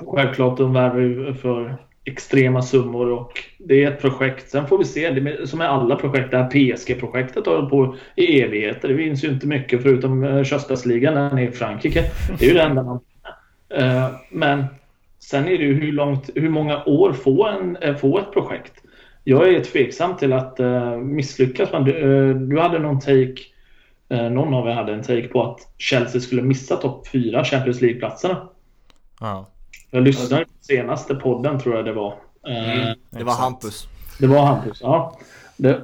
[0.06, 4.50] självklart de värvar ju för extrema summor och det är ett projekt.
[4.50, 8.40] Sen får vi se, det som med alla projekt, det här PSG-projektet har på i
[8.40, 8.88] evigheter.
[8.88, 12.04] Det finns ju inte mycket förutom eh, Körsbärsligan den i Frankrike.
[12.38, 13.00] Det är ju det enda man...
[13.68, 14.64] Eh, men
[15.18, 18.72] sen är det ju hur, långt, hur många år får, en, eh, får ett projekt?
[19.24, 20.58] Jag är tveksam till att
[21.02, 21.84] misslyckas man.
[21.84, 21.92] Du,
[22.34, 23.34] du hade någon take,
[24.08, 28.48] någon av er hade en take på att Chelsea skulle missa topp fyra Champions League-platserna.
[29.20, 29.51] Ja.
[29.94, 32.14] Jag lyssnade på senaste podden tror jag det var.
[32.46, 33.88] Mm, det var Hampus.
[34.18, 35.18] Det var Hampus, ja.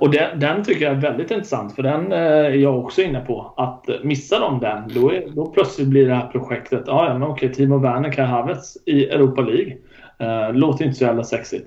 [0.01, 3.21] Och det, den tycker jag är väldigt intressant för den eh, är jag också inne
[3.21, 3.55] på.
[3.57, 7.29] Att missa de den, då, är, då plötsligt blir det här projektet, ja, ja men
[7.29, 9.77] okej, Timo Werner, Kai Havertz i Europa League.
[10.23, 11.67] Uh, låter inte så jävla sexigt.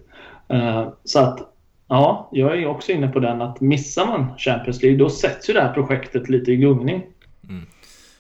[0.54, 1.40] Uh, så att,
[1.88, 5.54] ja, jag är också inne på den att missar man Champions League, då sätts ju
[5.54, 7.04] det här projektet lite i gungning.
[7.50, 7.66] Mm.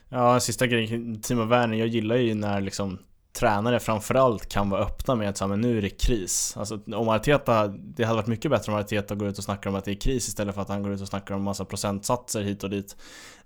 [0.09, 2.99] Ja, sista grejen, Timo Werner, jag gillar ju när liksom
[3.33, 6.53] tränare framförallt kan vara öppna med att så men nu är det kris.
[6.57, 9.75] Alltså om Arteta, det hade varit mycket bättre om Arteta går ut och snackar om
[9.75, 12.41] att det är kris istället för att han går ut och snackar om massa procentsatser
[12.41, 12.95] hit och dit.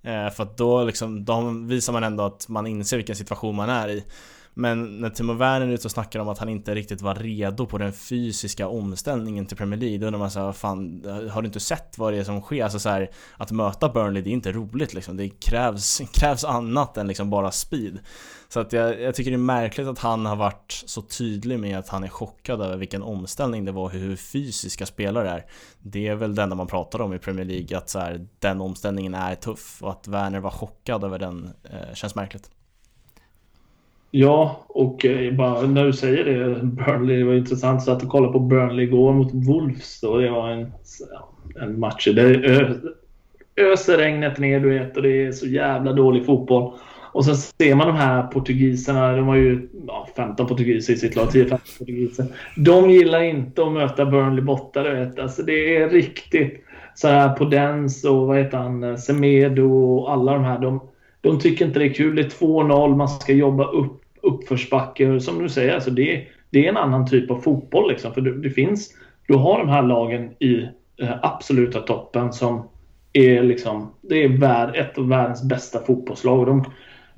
[0.02, 3.70] Eh, för att då liksom, då visar man ändå att man inser vilken situation man
[3.70, 4.04] är i.
[4.58, 7.66] Men när Timo Werner är ute och snackar om att han inte riktigt var redo
[7.66, 11.60] på den fysiska omställningen till Premier League Då undrar man såhär, fan har du inte
[11.60, 12.64] sett vad det är som sker?
[12.64, 15.18] Alltså så här, att möta Burnley, det är inte roligt liksom.
[15.18, 18.00] Det krävs, krävs annat än liksom bara speed.
[18.50, 21.80] Så att jag, jag tycker det är märkligt att han har varit så tydlig med
[21.80, 25.46] att han är chockad över vilken omställning det var, hur fysiska spelare är.
[25.80, 28.62] Det är väl det enda man pratar om i Premier League, att så här, den
[28.62, 32.50] omställningen är tuff och att Werner var chockad över den eh, känns märkligt.
[34.12, 37.84] Ja, och eh, bara när du säger det, Burnley, det var intressant.
[37.84, 40.18] Så att kolla på Burnley igår mot Wolves då.
[40.18, 40.72] Det var en,
[41.62, 42.76] en match Det
[43.56, 46.74] öser regnet ner du vet och det är så jävla dålig fotboll.
[47.12, 51.16] Och sen ser man de här portugiserna, de har ju ja, 15 portugiser i sitt
[51.16, 52.26] lag, 10-15 portugiser.
[52.58, 55.20] De gillar inte att möta Burnley borta, du vet.
[55.20, 56.64] Alltså det är riktigt
[56.96, 60.60] så här Podens och vad heter han, Semedo och alla de här.
[60.60, 60.82] De,
[61.26, 62.16] de tycker inte det är kul.
[62.16, 65.20] Det är 2-0, man ska jobba upp uppförsbacke.
[65.20, 67.90] Som du säger, alltså det, det är en annan typ av fotboll.
[67.90, 68.14] Liksom.
[68.14, 68.90] För det, det finns,
[69.28, 70.64] du har de här lagen i
[71.02, 72.68] eh, absoluta toppen som
[73.14, 76.46] är liksom, det är värld, ett av världens bästa fotbollslag.
[76.46, 76.66] De,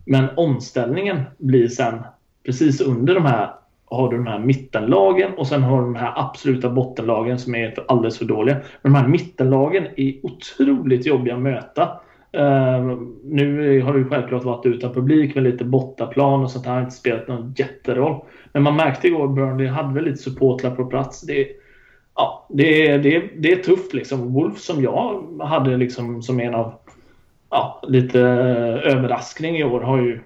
[0.05, 1.99] men omställningen blir sen
[2.45, 3.49] precis under de här
[3.85, 7.73] har du de här mittenlagen och sen har du de här absoluta bottenlagen som är
[7.87, 8.55] alldeles för dåliga.
[8.81, 11.89] Men de här mittenlagen är otroligt jobbiga att möta.
[12.35, 16.73] Uh, nu har det självklart varit utan publik med lite bortaplan och sånt här.
[16.73, 18.25] har inte spelat någon jätteroll.
[18.53, 21.21] Men man märkte igår att Burnley hade väl lite supportrar på plats.
[21.21, 21.47] Det,
[22.15, 24.33] ja, det, det, det är tufft liksom.
[24.33, 26.73] Wolf som jag hade liksom som en av
[27.49, 30.19] ja, lite överraskning i år har ju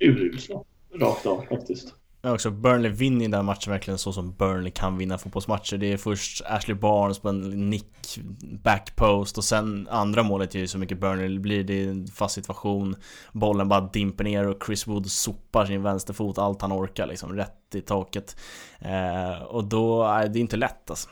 [0.00, 0.60] urusla
[0.94, 2.03] rakt av faktiskt.
[2.24, 5.76] Ja, också Burnley vinner den matchen verkligen så som Burnley kan vinna fotbollsmatcher.
[5.76, 8.18] Det är först Ashley Barnes på en nick
[8.62, 11.64] backpost och sen andra målet är ju så mycket Burnley blir.
[11.64, 12.96] Det är en fast situation.
[13.32, 17.74] Bollen bara dimper ner och Chris Wood sopar sin vänsterfot allt han orkar liksom rätt
[17.74, 18.36] i taket.
[18.78, 21.08] Eh, och då är det inte lätt alltså.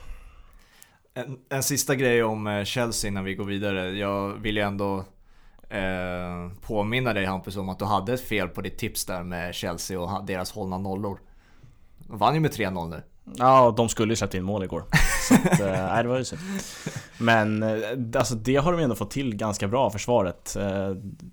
[1.14, 3.90] En, en sista grej om eh, Chelsea innan vi går vidare.
[3.90, 5.04] Jag vill ju ändå
[5.72, 9.54] eh, påminna dig Hampus om att du hade ett fel på ditt tips där med
[9.54, 11.20] Chelsea och deras hållna nollor.
[11.98, 13.02] De vann ju med 3-0 nu.
[13.38, 14.84] Ja, de skulle ju släppt in mål igår.
[15.28, 16.40] Så att, eh, nej, det var ju synd.
[17.18, 17.78] Men eh,
[18.16, 20.56] alltså det har de ändå fått till ganska bra, försvaret.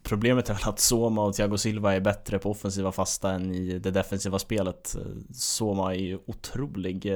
[0.04, 3.80] Problemet är väl att Soma och Thiago Silva är bättre på offensiva fasta än i
[3.80, 4.96] det defensiva spelet.
[5.34, 7.14] Soma är ju otrolig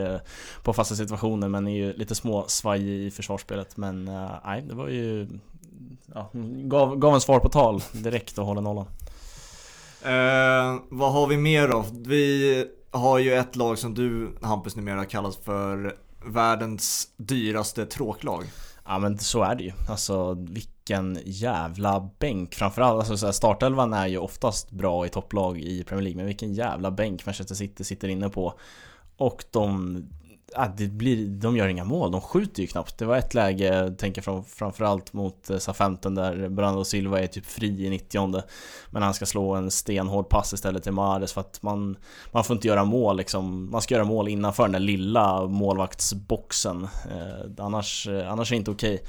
[0.63, 3.77] på fasta situationer men är ju lite små svaj i försvarsspelet.
[3.77, 4.05] Men
[4.45, 5.27] nej, det var ju
[6.13, 6.29] ja,
[6.63, 8.85] gav, gav en svar på tal direkt och håller nollan.
[10.05, 11.85] Eh, vad har vi mer då?
[11.91, 18.43] Vi har ju ett lag som du Hampus numera kallas för världens dyraste tråklag.
[18.85, 19.71] Ja men så är det ju.
[19.89, 22.55] Alltså vilken jävla bänk.
[22.55, 26.17] Framförallt, alltså startelvan är ju oftast bra i topplag i Premier League.
[26.17, 28.53] Men vilken jävla bänk Manchester City sitter inne på.
[29.17, 29.97] Och de
[30.55, 32.97] ah, det blir, de gör inga mål, de skjuter ju knappt.
[32.97, 37.45] Det var ett läge, tänker fram, framförallt mot eh, SA-15 där Brando Silva är typ
[37.45, 38.43] fri i 90
[38.89, 41.97] Men han ska slå en stenhård pass istället till Mahrez för att man,
[42.31, 43.71] man får inte göra mål liksom.
[43.71, 46.83] Man ska göra mål innanför den där lilla målvaktsboxen.
[46.83, 48.95] Eh, annars, eh, annars är det inte okej.
[48.95, 49.07] Okay.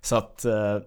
[0.00, 0.78] Så att eh,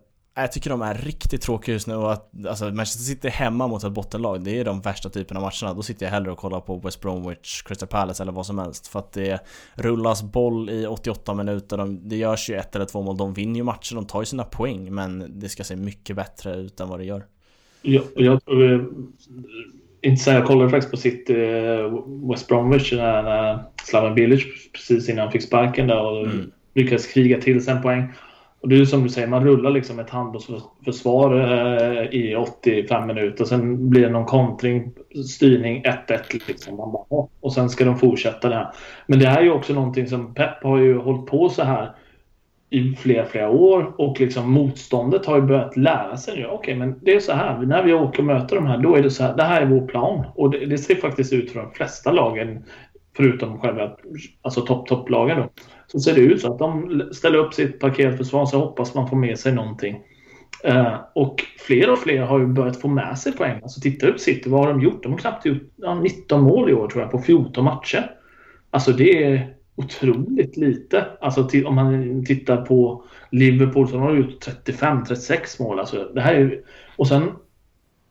[0.41, 3.83] jag tycker de är riktigt tråkiga just nu och att alltså, Manchester City hemma mot
[3.83, 5.73] ett bottenlag Det är de värsta typerna av matcherna.
[5.73, 8.87] Då sitter jag hellre och kollar på West Bromwich, Crystal Palace eller vad som helst.
[8.87, 9.39] För att det
[9.75, 11.77] rullas boll i 88 minuter.
[11.77, 13.17] De, Det görs ju ett eller två mål.
[13.17, 16.55] De vinner ju matcher, de tar ju sina poäng Men det ska se mycket bättre
[16.55, 17.25] ut än vad det gör.
[17.81, 18.81] Jag, jag eh,
[20.01, 21.37] inte säga, jag kollade faktiskt på sitt eh,
[22.31, 26.51] West Bromwich när, när Slaven Bilic precis innan han fick sparken där och mm.
[26.73, 28.13] lyckades kriga till sig en poäng
[28.61, 33.45] och det är som du säger, man rullar liksom ett handbollsförsvar eh, i 85 minuter.
[33.45, 34.91] Sen blir det någon kontring,
[35.29, 36.47] styrning 1-1.
[36.47, 36.79] Liksom.
[37.39, 38.73] och sen ska de fortsätta det här.
[39.07, 41.95] Men det här är ju också någonting som Pep har ju hållit på så här
[42.69, 46.45] i flera, flera år och liksom motståndet har ju börjat lära sig nu.
[46.45, 47.57] Okej, okay, men det är så här.
[47.57, 49.35] När vi åker och möter de här, då är det så här.
[49.35, 50.25] Det här är vår plan.
[50.35, 52.63] Och det, det ser faktiskt ut för de flesta lagen,
[53.17, 53.91] förutom själva
[54.41, 55.37] alltså topp-topplagen.
[55.37, 55.49] Då
[55.91, 59.15] så ser det ut så att de ställer upp sitt paketförsvar så hoppas man få
[59.15, 60.01] med sig någonting.
[60.67, 63.59] Uh, och fler och fler har ju börjat få med sig poäng.
[63.63, 65.03] Alltså titta upp City, vad har de gjort?
[65.03, 68.11] De har knappt gjort ja, 19 mål i år tror jag på 14 matcher.
[68.71, 71.05] Alltså det är otroligt lite.
[71.21, 75.79] Alltså om man tittar på Liverpool så har de gjort 35-36 mål.
[75.79, 76.61] Alltså det här är,
[76.95, 77.31] och sen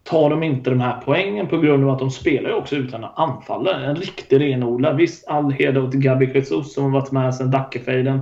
[0.07, 3.05] tar de inte de här poängen på grund av att de spelar ju också utan
[3.05, 3.87] anfallare.
[3.87, 4.97] En riktig renodlad.
[4.97, 8.21] Visst, all heder åt Gabi Jesus som har varit med sedan Dackefejden.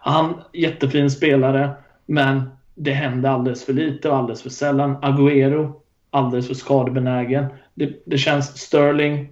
[0.00, 1.70] Han, jättefin spelare,
[2.06, 2.42] men
[2.74, 4.96] det händer alldeles för lite och alldeles för sällan.
[4.96, 5.72] Agüero,
[6.10, 7.46] alldeles för skadebenägen.
[7.74, 9.28] Det, det känns Sterling,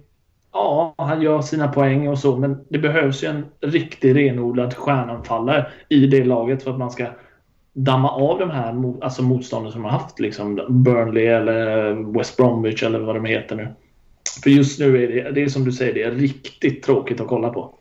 [0.53, 5.67] ja, han gör sina poäng och så, men det behövs ju en riktig renodlad stjärnanfallare
[5.89, 7.05] i det laget för att man ska
[7.83, 10.19] damma av de här alltså motstånden som har haft.
[10.19, 13.73] Liksom Burnley eller West Bromwich eller vad de heter nu.
[14.43, 17.27] För just nu är det, det är som du säger, det är riktigt tråkigt att
[17.27, 17.75] kolla på.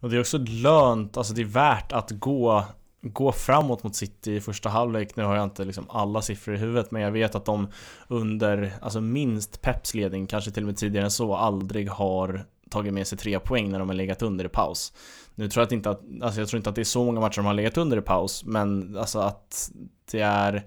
[0.00, 2.64] Och det är också lönt, alltså det är värt att gå
[3.04, 5.16] gå framåt mot City i första halvlek.
[5.16, 7.68] Nu har jag inte liksom alla siffror i huvudet men jag vet att de
[8.08, 12.94] under, alltså minst Peps ledning, kanske till och med tidigare än så, aldrig har tagit
[12.94, 14.92] med sig tre poäng när de har legat under i paus.
[15.34, 17.20] Nu tror jag att inte att, alltså jag tror inte att det är så många
[17.20, 19.70] matcher de har legat under i paus, men alltså att
[20.10, 20.66] det är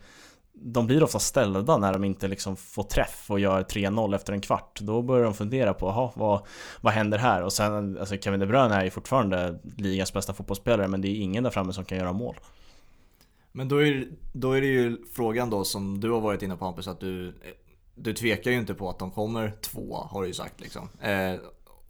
[0.58, 4.42] de blir ofta ställda när de inte liksom får träff och gör 3-0 efter en
[4.42, 4.80] kvart.
[4.82, 6.42] Då börjar de fundera på, aha, vad,
[6.82, 7.42] vad händer här?
[7.42, 11.22] Och sen, alltså Kevin De Bruyne är ju fortfarande ligans bästa fotbollsspelare, men det är
[11.22, 12.36] ingen där framme som kan göra mål.
[13.52, 16.66] Men då är, då är det ju frågan då som du har varit inne på
[16.66, 17.34] Hampus, att du,
[17.96, 20.90] du tvekar ju inte på att de kommer två, har du ju sagt liksom.
[21.02, 21.34] Eh,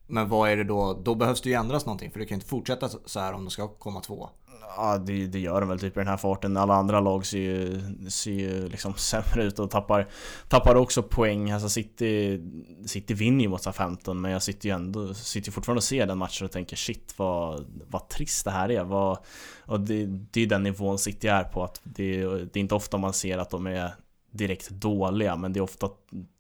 [0.08, 1.02] men vad är det då?
[1.04, 3.50] Då behövs det ju ändras någonting för det kan inte fortsätta så här om de
[3.50, 4.30] ska komma två.
[4.78, 6.58] Ja det, det gör de väl typ i den här farten.
[6.58, 10.10] Alla andra lag ser ju, ser ju liksom sämre ut och tappar,
[10.48, 11.52] tappar också poäng.
[11.52, 12.42] Alltså City,
[12.86, 16.18] City vinner ju mot 15 men jag sitter ju ändå sitter fortfarande och ser den
[16.18, 18.84] matchen och tänker shit vad, vad trist det här är.
[18.84, 19.18] Vad,
[19.66, 21.64] och det, det är den nivån City är på.
[21.64, 23.92] att det, det är inte ofta man ser att de är
[24.38, 25.90] direkt dåliga men det är ofta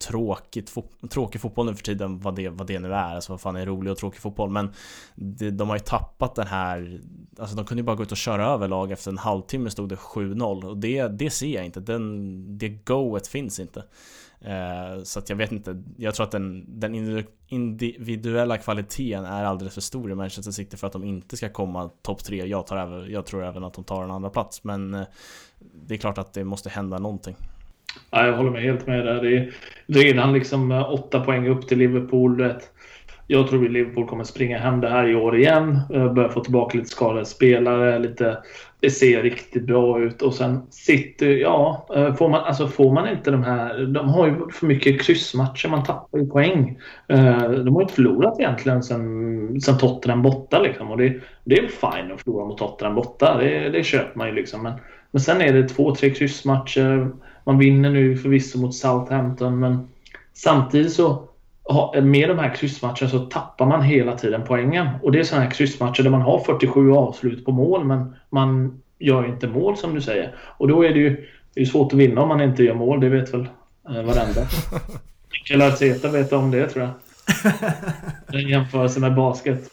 [0.07, 3.41] tråkigt, fo tråkig fotboll nu för tiden vad det, vad det nu är, alltså vad
[3.41, 4.73] fan är rolig och tråkig fotboll men
[5.15, 7.01] det, de har ju tappat den här,
[7.39, 9.89] alltså de kunde ju bara gå ut och köra över lag efter en halvtimme stod
[9.89, 13.83] det 7-0 och det, det ser jag inte, den, det goet finns inte.
[14.41, 19.73] Eh, så att jag vet inte, jag tror att den, den individuella kvaliteten är alldeles
[19.73, 22.45] för stor i Manchester City för att de inte ska komma topp tre.
[22.45, 25.05] Jag, tar även, jag tror även att de tar en andra plats men eh,
[25.59, 27.35] det är klart att det måste hända någonting.
[28.11, 29.21] Ja, jag håller med helt med där.
[29.21, 29.51] Det är
[29.87, 32.37] redan liksom eh, åtta poäng upp till Liverpool.
[32.37, 32.71] Vet
[33.27, 35.79] jag tror att Liverpool kommer springa hem det här i år igen.
[35.93, 37.99] Eh, börja få tillbaka lite skadade spelare.
[37.99, 38.37] Lite,
[38.79, 40.21] det ser riktigt bra ut.
[40.21, 41.87] Och sen City, ja.
[41.95, 43.85] Eh, får man, alltså får man inte de här...
[43.85, 45.69] De har ju för mycket kryssmatcher.
[45.69, 46.79] Man tappar ju poäng.
[47.07, 50.59] De har ju inte förlorat egentligen sen, sen Tottenham borta.
[50.59, 50.91] Liksom.
[50.91, 53.37] Och det, det är fine att förlora mot Tottenham borta.
[53.37, 54.63] Det, det köper man ju liksom.
[54.63, 54.73] Men,
[55.11, 57.11] men sen är det två, tre kryssmatcher.
[57.45, 59.59] Man vinner nu förvisso mot Southampton.
[59.59, 59.87] Men
[60.33, 61.29] samtidigt så
[62.03, 64.87] med de här kryssmatcherna så tappar man hela tiden poängen.
[65.03, 68.81] Och det är sådana här kryssmatcher där man har 47 avslut på mål men man
[68.99, 70.35] gör inte mål som du säger.
[70.57, 72.99] Och då är det ju det är svårt att vinna om man inte gör mål.
[72.99, 73.47] Det vet väl
[73.89, 74.47] eh, varenda.
[75.31, 76.93] Mikael Arteta vet om det tror jag.
[78.41, 79.69] En jämförelse med basket.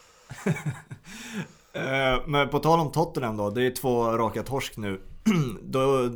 [1.73, 3.49] Eh, men på tal om Tottenham då.
[3.49, 4.99] Det är två raka torsk nu.
[5.63, 6.09] då,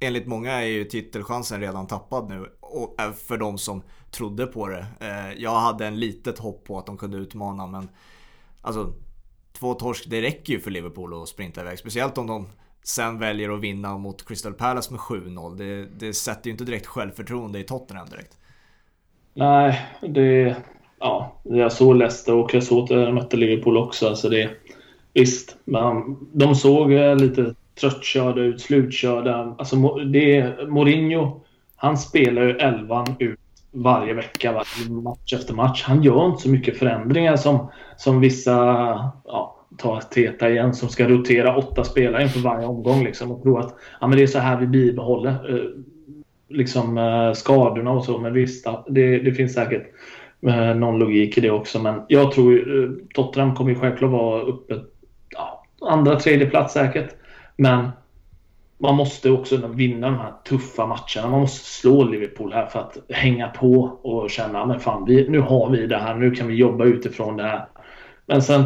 [0.00, 2.46] enligt många är ju titelchansen redan tappad nu.
[2.60, 4.86] Och eh, för de som trodde på det.
[5.00, 7.88] Eh, jag hade en litet hopp på att de kunde utmana men
[8.62, 8.92] alltså
[9.52, 11.78] två torsk det räcker ju för Liverpool att sprinta iväg.
[11.78, 12.46] Speciellt om de
[12.82, 15.56] sen väljer att vinna mot Crystal Palace med 7-0.
[15.56, 18.38] Det, det sätter ju inte direkt självförtroende i Tottenham direkt.
[19.34, 20.56] Nej, det...
[20.98, 24.08] Ja, jag såg Leicester och jag såg att de mötte Liverpool också.
[24.08, 24.50] Alltså det,
[25.12, 29.54] visst, men de såg eh, lite tröttkörda ut, slutkörda.
[29.58, 31.40] Alltså det, Mourinho,
[31.76, 33.38] han spelar ju elvan ut
[33.72, 35.82] varje vecka, varje match efter match.
[35.82, 38.56] Han gör inte så mycket förändringar som, som vissa,
[39.24, 43.58] ja, ta Teta igen, som ska rotera åtta spelare inför varje omgång liksom, och tro
[43.58, 45.70] att ja, men det är så här vi bibehåller eh,
[46.48, 48.18] liksom, eh, skadorna och så.
[48.18, 49.86] Men visst, det, det finns säkert
[50.46, 51.82] eh, någon logik i det också.
[51.82, 54.80] Men jag tror eh, Tottenham kommer ju självklart vara uppe
[55.30, 57.14] ja, andra, tredje plats säkert.
[57.60, 57.90] Men
[58.78, 61.30] man måste också vinna de här tuffa matcherna.
[61.30, 65.40] Man måste slå Liverpool här för att hänga på och känna men fan, vi, nu
[65.40, 66.14] har vi det här.
[66.14, 67.66] Nu kan vi jobba utifrån det här.
[68.26, 68.64] Men sen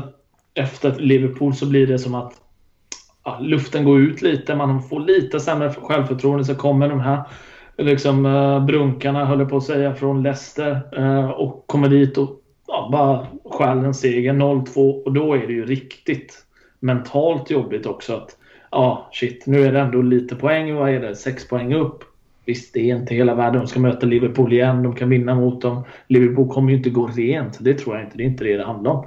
[0.55, 2.33] efter Liverpool så blir det som att
[3.25, 4.55] ja, luften går ut lite.
[4.55, 6.45] Man får lite sämre självförtroende.
[6.45, 7.23] Så kommer de här
[7.79, 12.31] liksom, uh, brunkarna, höll jag på att säga, från Leicester uh, och kommer dit och
[12.67, 14.33] ja, bara stjäl en seger.
[14.33, 16.47] 0-2 och då är det ju riktigt
[16.81, 18.37] mentalt jobbigt också att
[18.75, 20.75] ja, shit, nu är det ändå lite poäng.
[20.75, 21.17] Vad är det?
[21.17, 22.05] Sex poäng upp.
[22.47, 23.61] Visst, det är inte hela världen.
[23.61, 24.83] De ska möta Liverpool igen.
[24.83, 25.85] De kan vinna mot dem.
[26.09, 27.59] Liverpool kommer ju inte gå rent.
[27.61, 28.17] Det tror jag inte.
[28.17, 29.07] Det är inte det det handlar om.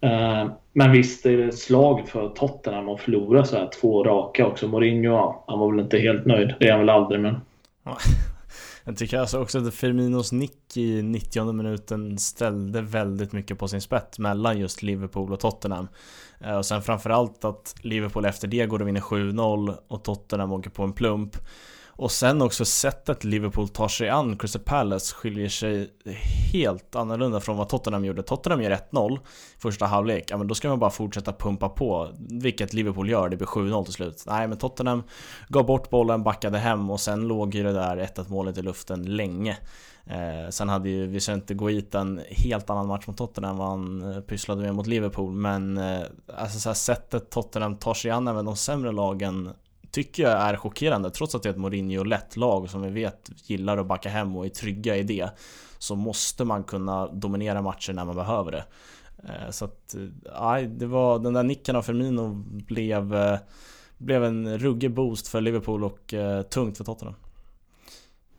[0.00, 4.46] Eh, men visst är det ett slag för Tottenham att förlora så här två raka
[4.46, 4.68] också.
[4.68, 6.54] Mourinho, ja, han var väl inte helt nöjd.
[6.60, 7.40] Det är han väl aldrig, men...
[8.88, 13.80] Jag tycker alltså också att Firminos nick i 90 minuten ställde väldigt mycket på sin
[13.80, 15.88] spett mellan just Liverpool och Tottenham.
[16.40, 20.70] Eh, och sen framförallt att Liverpool efter det går och vinner 7-0 och Tottenham åker
[20.70, 21.36] på en plump.
[21.98, 25.90] Och sen också sättet Liverpool tar sig an Crystal Palace skiljer sig
[26.52, 28.22] helt annorlunda från vad Tottenham gjorde.
[28.22, 29.18] Tottenham gör 1-0
[29.58, 33.36] första halvlek, ja men då ska man bara fortsätta pumpa på, vilket Liverpool gör, det
[33.36, 34.24] blir 7-0 till slut.
[34.26, 35.02] Nej men Tottenham
[35.48, 39.16] gav bort bollen, backade hem och sen låg ju det där 1-1 målet i luften
[39.16, 39.56] länge.
[40.06, 44.12] Eh, sen hade ju Vicente Guita en helt annan match mot Tottenham än vad han
[44.12, 46.02] eh, pysslade med mot Liverpool men eh,
[46.36, 49.50] alltså så här, sättet Tottenham tar sig an även de sämre lagen
[49.90, 53.78] tycker jag är chockerande trots att det är ett Mourinho-lätt lag som vi vet gillar
[53.78, 55.30] att backa hem och är trygga i det
[55.78, 58.64] så måste man kunna dominera matcher när man behöver det.
[59.24, 60.00] Eh, så att, eh,
[60.40, 62.28] nej, det var den där nicken av Firmino
[62.66, 63.38] blev, eh,
[63.98, 67.14] blev en ruggig boost för Liverpool och eh, tungt för Tottenham.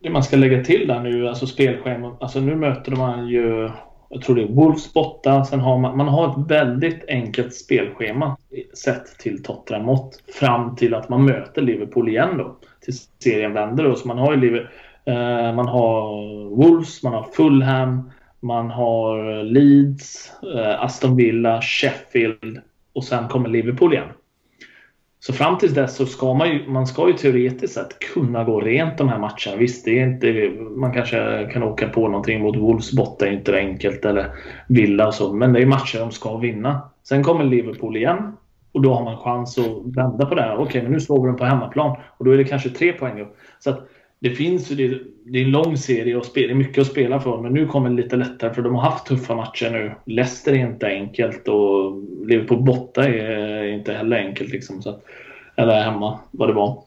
[0.01, 2.21] Det man ska lägga till där nu, alltså spelschemat.
[2.21, 3.71] Alltså nu möter man ju
[4.09, 5.45] jag tror det är Wolves borta.
[5.45, 8.37] Sen har man, man har ett väldigt enkelt spelschema
[8.73, 10.23] sett till Tottenham mått.
[10.33, 12.55] Fram till att man möter Liverpool igen då.
[12.81, 12.93] Till
[13.23, 13.95] serien vänder då.
[13.95, 14.67] Så man har ju
[15.05, 16.13] eh, man har
[16.55, 22.61] Wolves, man har Fulham, man har Leeds, eh, Aston Villa, Sheffield
[22.93, 24.09] och sen kommer Liverpool igen.
[25.21, 28.59] Så fram till dess så ska man ju, man ska ju teoretiskt sett kunna gå
[28.61, 29.57] rent de här matcherna.
[29.57, 33.55] Visst, det är inte, man kanske kan åka på någonting mot Wolves borta, är inte
[33.55, 34.31] enkelt, eller
[34.67, 35.33] Villa och så.
[35.33, 36.81] Men det är matcher de ska vinna.
[37.03, 38.37] Sen kommer Liverpool igen
[38.71, 40.57] och då har man chans att vända på det här.
[40.57, 43.21] Okej, men nu slår vi dem på hemmaplan och då är det kanske tre poäng
[43.21, 43.37] upp.
[43.59, 43.87] Så att
[44.19, 46.87] det finns ju, det, det är en lång serie och spela, det är mycket att
[46.87, 47.41] spela för.
[47.41, 49.95] Men nu kommer det lite lättare för de har haft tuffa matcher nu.
[50.05, 54.49] Leicester är inte enkelt och Liverpool borta är inte heller enkelt.
[54.49, 55.03] Liksom, så att,
[55.55, 56.83] eller hemma, vad det var.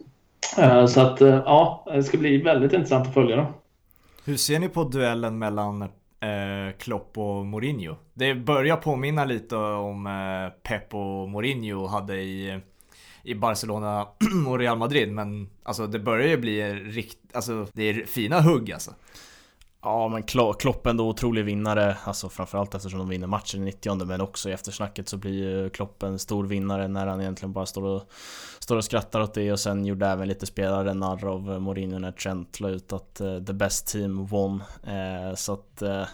[0.58, 3.46] Eh, så att eh, ja, det ska bli väldigt intressant att följa dem.
[4.24, 5.88] Hur ser ni på duellen mellan eh,
[6.78, 7.94] Klopp och Mourinho?
[8.14, 12.60] Det börjar påminna lite om eh, Pep och Mourinho hade i
[13.22, 14.08] i Barcelona
[14.48, 15.12] och Real Madrid.
[15.12, 18.90] Men alltså det börjar ju bli rikt, alltså det är fina hugg alltså.
[19.84, 24.20] Ja men Klopp ändå otrolig vinnare, alltså framförallt eftersom de vinner matchen i 90 men
[24.20, 27.82] också i eftersnacket så blir ju Klopp en stor vinnare när han egentligen bara står
[27.82, 28.10] och,
[28.58, 32.12] står och skrattar åt det och sen gjorde även lite spelare narr av Mourinho när
[32.12, 34.62] Trent la ut att uh, the best team won.
[34.86, 36.04] Uh, så att uh,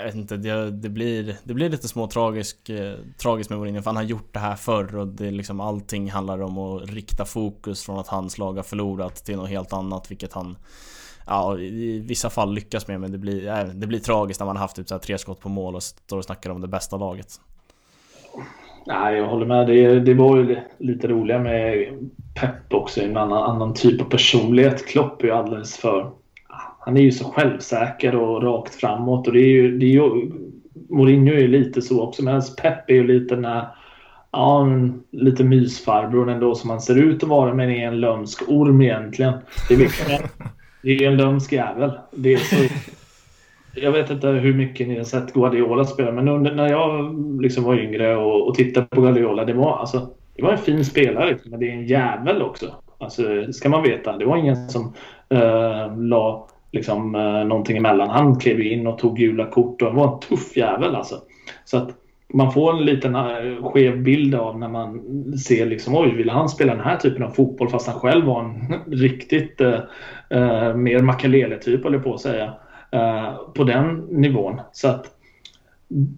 [0.00, 3.82] jag vet inte, det, det, blir, det blir lite små tragisk, eh, tragiskt med Mourinho
[3.82, 7.24] för han har gjort det här förr och det liksom allting handlar om att rikta
[7.24, 10.56] fokus från att hans lag har förlorat till något helt annat vilket han
[11.26, 14.56] Ja, i vissa fall lyckas med men det blir, äh, det blir tragiskt när man
[14.56, 16.68] har haft typ så här tre skott på mål och står och snackar om det
[16.68, 17.40] bästa laget.
[18.86, 19.66] Nej, jag håller med.
[19.66, 21.88] Det, det var ju lite roliga med
[22.40, 24.86] Pep också, en annan, annan typ av personlighet.
[24.86, 26.10] Klopp är ju alldeles för
[26.80, 29.26] han är ju så självsäker och rakt framåt.
[29.26, 30.30] Och det är ju, det är ju,
[30.88, 32.24] Mourinho är ju lite så också.
[32.24, 33.66] Medan Pep är ju lite den här,
[34.30, 34.68] ja,
[35.10, 39.34] lite mysfarbrorn ändå som han ser ut att vara men är en lömsk orm egentligen.
[39.68, 39.80] Det är,
[40.82, 41.90] det är en lömsk jävel.
[42.10, 42.56] Det är så,
[43.74, 47.64] jag vet inte hur mycket ni har sett Guardiola spela men under, när jag liksom
[47.64, 51.38] var yngre och, och tittade på Guardiola det var, alltså, det var en fin spelare
[51.44, 52.74] men det är en jävel också.
[52.98, 54.16] Alltså, ska man veta.
[54.16, 54.94] Det var ingen som
[55.34, 58.10] uh, la liksom, eh, någonting emellan.
[58.10, 61.14] Han klev in och tog gula kort och han var en tuff jävel alltså.
[61.64, 61.90] Så att
[62.34, 65.02] man får en liten eh, skev bild av när man
[65.38, 68.44] ser liksom oj, ville han spela den här typen av fotboll fast han själv var
[68.44, 69.80] en riktigt eh,
[70.30, 72.52] eh mer Makalele-typ, eller på att säga.
[72.92, 74.60] Eh, på den nivån.
[74.72, 75.06] Så att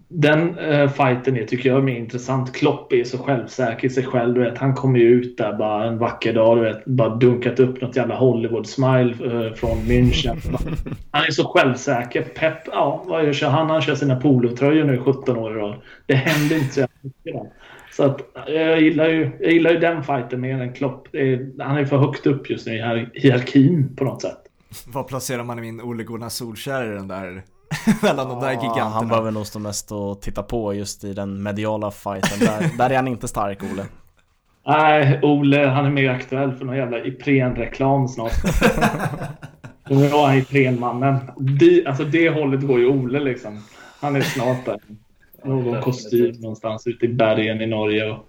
[0.07, 2.53] den eh, fighten är, tycker jag är mer intressant.
[2.53, 4.33] Klopp är så självsäker i sig själv.
[4.33, 6.57] Du vet, han kommer ju ut där bara en vacker dag.
[6.57, 10.37] Du vet, bara dunkat upp något jävla Hollywood-smile eh, från München.
[11.11, 12.21] han är så självsäker.
[12.21, 13.69] Pep, ja, vad gör han?
[13.69, 15.75] Han kör sina polotröjor nu 17 år i rad.
[16.05, 17.33] Det händer inte så mycket.
[17.33, 17.49] Där.
[17.91, 21.15] Så att, jag, gillar ju, jag gillar ju den fighten mer än Klopp.
[21.15, 24.37] Är, han är för högt upp just nu i hierarkin på något sätt.
[24.87, 27.43] Var placerar man min Ole Gunnar Solskär i den där
[28.01, 28.89] mellan de där giganterna.
[28.89, 32.39] Han behöver nog stå mest och titta på just i den mediala fighten.
[32.39, 33.85] Där, där är han inte stark, Ole.
[34.67, 38.33] Nej, Ole han är mer aktuell för någon jävla Ipren-reklam snart.
[39.89, 41.17] Nu var han Ipren-mannen.
[41.37, 43.63] De, alltså det hållet går ju Ole liksom.
[43.99, 44.79] Han är snart där.
[45.43, 48.25] Någon kostym någonstans ute i bergen i Norge och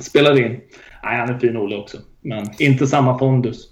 [0.00, 0.60] spelar in.
[1.04, 1.98] Nej, han är fin Ole också.
[2.20, 3.68] Men inte samma pondus.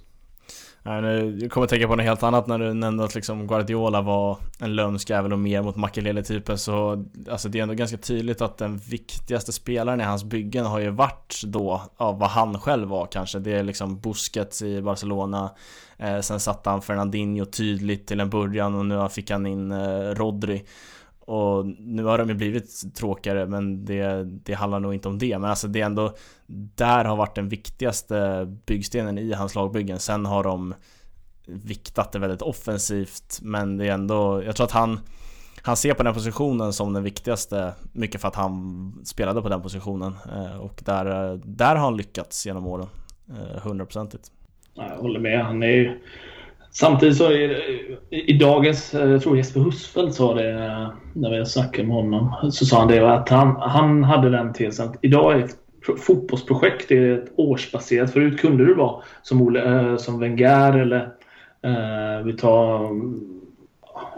[0.86, 4.38] Jag kommer att tänka på något helt annat när du nämnde att liksom Guardiola var
[4.58, 8.58] en lömsk jävel och mer mot Makelele-typen så Alltså det är ändå ganska tydligt att
[8.58, 13.06] den viktigaste spelaren i hans byggen har ju varit då av vad han själv var
[13.06, 13.38] kanske.
[13.38, 15.50] Det är liksom Busquets i Barcelona
[15.98, 20.14] eh, Sen satte han Fernandinho tydligt till en början och nu fick han in eh,
[20.14, 20.64] Rodri
[21.26, 25.38] och nu har de ju blivit tråkigare men det, det handlar nog inte om det.
[25.38, 26.14] Men alltså det är ändå
[26.74, 29.98] Där har varit den viktigaste byggstenen i hans lagbyggen.
[29.98, 30.74] Sen har de
[31.46, 35.00] viktat det väldigt offensivt men det är ändå Jag tror att han
[35.62, 39.62] Han ser på den positionen som den viktigaste Mycket för att han spelade på den
[39.62, 42.88] positionen eh, Och där, eh, där har han lyckats genom åren
[43.28, 44.30] eh, Hundraprocentigt
[44.74, 45.44] Jag håller med.
[45.44, 46.00] Han är ju
[46.70, 47.62] Samtidigt så är det,
[48.16, 52.50] i dagens, eh, jag tror Jesper Husfeldt sa det eh, när vi snackade med honom,
[52.52, 55.56] så sa han det att han, han hade den tesen att idag är ett
[55.94, 58.12] fotbollsprojekt är ett årsbaserat.
[58.12, 61.02] Förut kunde det vara som, Ole, eh, som Wenger eller
[61.62, 62.84] eh, vi tar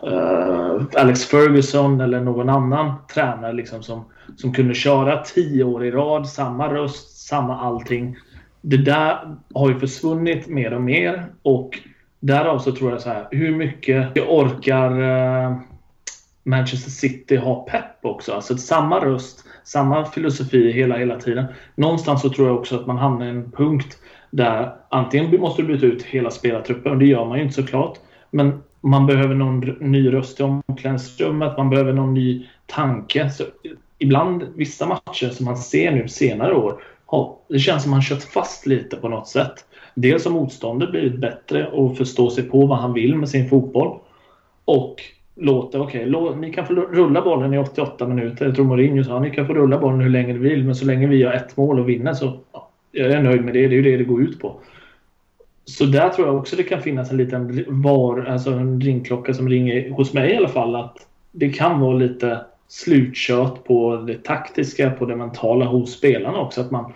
[0.06, 4.04] eh, Alex Ferguson eller någon annan tränare liksom som,
[4.36, 8.16] som kunde köra tio år i rad, samma röst, samma allting.
[8.60, 11.78] Det där har ju försvunnit mer och mer och
[12.20, 15.56] Därav så tror jag så här, hur mycket orkar eh,
[16.42, 18.32] Manchester City ha pepp också?
[18.32, 21.44] Alltså samma röst, samma filosofi hela, hela tiden.
[21.74, 23.98] Någonstans så tror jag också att man hamnar i en punkt
[24.30, 27.98] där antingen måste du byta ut hela spelartruppen, och det gör man ju inte såklart.
[28.30, 33.30] Men man behöver någon ny röst i omklädningsrummet, man behöver någon ny tanke.
[33.30, 33.44] Så
[33.98, 36.80] ibland, vissa matcher som man ser nu senare år,
[37.48, 39.64] det känns som man kört fast lite på något sätt.
[40.00, 43.98] Dels har motståndet blivit bättre och förstå sig på vad han vill med sin fotboll.
[44.64, 45.02] Och
[45.34, 48.44] låter, okej, okay, ni kan få rulla bollen i 88 minuter.
[48.44, 50.84] Jag tror Mourinho sa ni kan få rulla bollen hur länge ni vill, men så
[50.84, 53.68] länge vi gör ett mål och vinner så ja, jag är nöjd med det.
[53.68, 54.60] Det är ju det det går ut på.
[55.64, 59.48] så där tror jag också det kan finnas en liten var, alltså en ringklocka som
[59.48, 60.76] ringer hos mig i alla fall.
[60.76, 60.96] Att
[61.32, 66.60] det kan vara lite slutkört på det taktiska, på det mentala hos spelarna också.
[66.60, 66.92] Att man,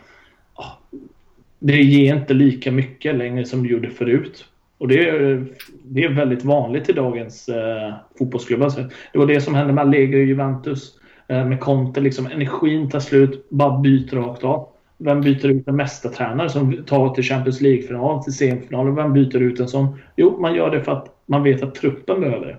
[1.63, 4.45] det ger inte lika mycket längre som det gjorde förut.
[4.79, 5.45] Och det är,
[5.85, 8.65] det är väldigt vanligt i dagens eh, fotbollsklubbar.
[8.65, 10.99] Alltså, det var det som hände med Allegri och Juventus.
[11.29, 14.69] Eh, med Conte, liksom, energin tar slut, bara byter rakt av.
[14.99, 18.95] Vem byter ut en mästartränare som tar till Champions League-final, till semifinal?
[18.95, 19.99] Vem byter ut en sån?
[20.17, 22.57] Jo, man gör det för att man vet att truppen behöver det.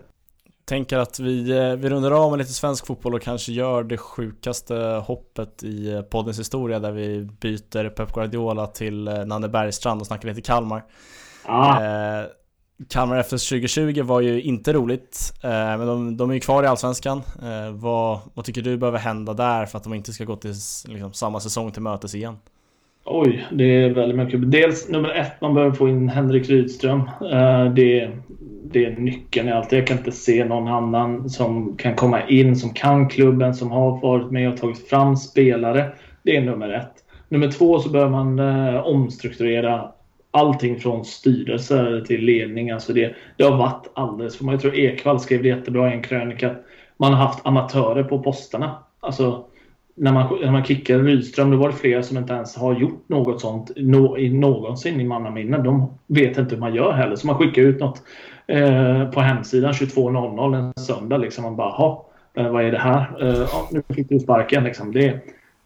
[0.65, 3.97] Tänker att vi, eh, vi rundar av med lite svensk fotboll och kanske gör det
[3.97, 10.01] sjukaste hoppet i eh, poddens historia där vi byter Pep Guardiola till eh, Nanne Bergstrand
[10.01, 10.83] och snackar lite Kalmar.
[11.45, 11.83] Ah.
[11.83, 12.25] Eh,
[12.89, 16.67] Kalmar efter 2020 var ju inte roligt, eh, men de, de, är ju kvar i
[16.67, 17.21] Allsvenskan.
[17.41, 20.53] Eh, vad, vad, tycker du behöver hända där för att de inte ska gå till
[20.87, 22.37] liksom, samma säsong till mötes igen?
[23.05, 24.51] Oj, det är väldigt mycket.
[24.51, 26.99] Dels nummer ett, man behöver få in Henrik Rydström.
[27.31, 28.11] Eh, det,
[28.63, 29.71] det är nyckeln i allt.
[29.71, 34.01] Jag kan inte se någon annan som kan komma in, som kan klubben, som har
[34.01, 35.91] varit med och tagit fram spelare.
[36.23, 36.93] Det är nummer ett.
[37.29, 39.91] Nummer två så behöver man eh, omstrukturera
[40.31, 42.71] allting från styrelse till ledning.
[42.71, 46.03] Alltså det, det har varit alldeles för Jag tror Ekwall skrev det jättebra i en
[46.03, 46.55] krönika.
[46.97, 48.77] Man har haft amatörer på posterna.
[48.99, 49.45] Alltså,
[49.95, 53.09] när man, när man kickade Rydström, då var det flera som inte ens har gjort
[53.09, 55.57] något sånt no, i, någonsin i mannaminne.
[55.57, 57.15] De vet inte hur man gör heller.
[57.15, 58.01] Så man skickar ut något
[58.47, 61.17] eh, på hemsidan 22.00 en söndag.
[61.17, 61.43] Liksom.
[61.43, 61.97] Man bara,
[62.33, 63.01] eh, vad är det här?
[63.21, 64.63] Eh, nu fick du sparken.
[64.63, 64.91] Liksom.
[64.91, 65.19] Det,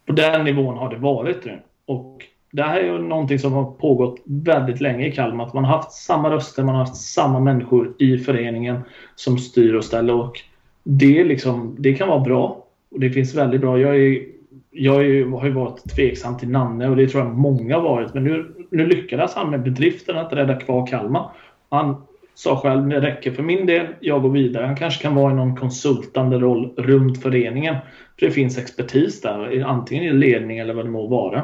[0.05, 1.59] på den nivån har det varit nu.
[1.85, 5.45] Och det här är ju någonting som har pågått väldigt länge i Kalmar.
[5.45, 8.79] Att man har haft samma röster, man har haft samma människor i föreningen
[9.15, 10.13] som styr och ställer.
[10.13, 10.41] Och
[10.83, 12.66] det, liksom, det kan vara bra.
[12.91, 13.79] Och det finns väldigt bra.
[13.79, 14.25] Jag, är,
[14.71, 18.13] jag är, har ju varit tveksam till Nanne och det tror jag många har varit.
[18.13, 21.31] Men nu, nu lyckades han med bedriften att rädda kvar Kalmar.
[21.69, 21.95] Han
[22.35, 24.65] sa själv det räcker för min del, jag går vidare.
[24.65, 27.75] Han kanske kan vara i någon konsultande roll runt föreningen.
[28.19, 31.43] För det finns expertis där, antingen i ledning eller vad det må vara.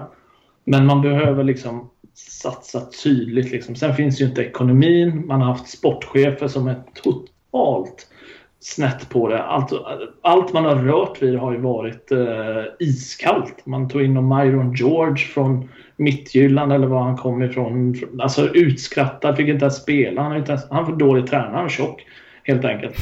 [0.63, 3.51] Men man behöver liksom satsa tydligt.
[3.51, 3.75] Liksom.
[3.75, 5.27] Sen finns ju inte ekonomin.
[5.27, 8.07] Man har haft sportchefer som är totalt
[8.63, 9.43] snett på det.
[9.43, 9.71] Allt,
[10.21, 13.65] allt man har rört vid har ju varit eh, iskallt.
[13.65, 17.95] Man tog in Myron George från Mittjylland eller var han kom ifrån.
[18.19, 20.21] Alltså utskrattad, fick inte ens spela.
[20.21, 22.05] Han inte ens, han var dålig tränare, han är tjock.
[22.43, 22.95] Helt enkelt.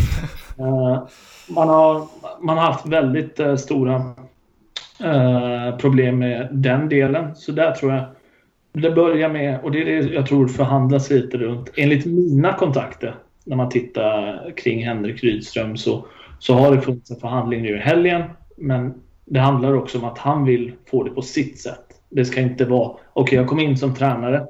[0.59, 1.07] Uh,
[1.55, 2.07] man, har,
[2.41, 7.35] man har haft väldigt uh, stora uh, problem med den delen.
[7.35, 8.03] Så där tror jag
[8.73, 11.69] det börjar med, och det är det jag tror förhandlas lite runt.
[11.75, 13.15] Enligt mina kontakter,
[13.45, 16.05] när man tittar kring Henrik Rydström, så,
[16.39, 18.23] så har det funnits en förhandling nu i helgen.
[18.57, 18.93] Men
[19.25, 21.85] det handlar också om att han vill få det på sitt sätt.
[22.09, 24.47] Det ska inte vara, okej okay, jag kom in som tränare,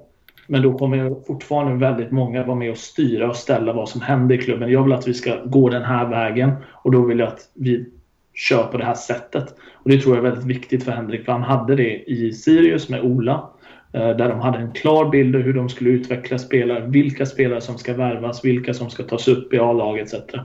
[0.47, 4.35] men då kommer fortfarande väldigt många vara med och styra och ställa vad som händer
[4.35, 4.71] i klubben.
[4.71, 7.85] Jag vill att vi ska gå den här vägen och då vill jag att vi
[8.33, 9.55] kör på det här sättet.
[9.73, 12.89] Och Det tror jag är väldigt viktigt för Henrik, för han hade det i Sirius
[12.89, 13.49] med Ola.
[13.93, 17.61] Eh, där de hade en klar bild av hur de skulle utveckla spelare, vilka spelare
[17.61, 20.35] som ska värvas, vilka som ska tas upp i A-laget etc.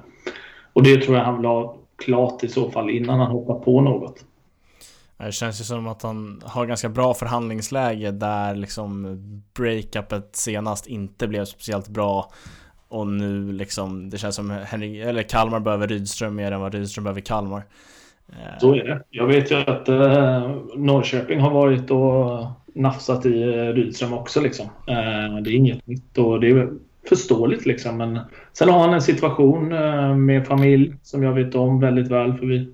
[0.72, 3.80] Och det tror jag han vill ha klart i så fall innan han hoppar på
[3.80, 4.24] något.
[5.18, 9.18] Det känns ju som att han har ganska bra förhandlingsläge där liksom
[9.54, 12.30] breakupet senast inte blev speciellt bra
[12.88, 17.04] och nu liksom, det känns som Henrik, eller Kalmar behöver Rydström mer än vad Rydström
[17.04, 17.62] behöver Kalmar.
[18.60, 19.02] Så är det.
[19.10, 24.66] Jag vet ju att eh, Norrköping har varit och nafsat i eh, Rydström också liksom.
[24.86, 26.68] Eh, det är inget nytt och det är
[27.08, 27.96] förståeligt liksom.
[27.96, 28.18] Men
[28.52, 32.46] sen har han en situation eh, med familj som jag vet om väldigt väl för
[32.46, 32.68] vi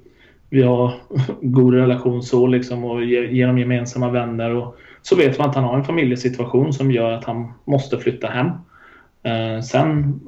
[0.50, 0.92] vi har
[1.40, 4.54] god relation så liksom och genom gemensamma vänner.
[4.54, 8.26] Och så vet man att han har en familjesituation som gör att han måste flytta
[8.26, 8.50] hem.
[9.64, 10.20] Sen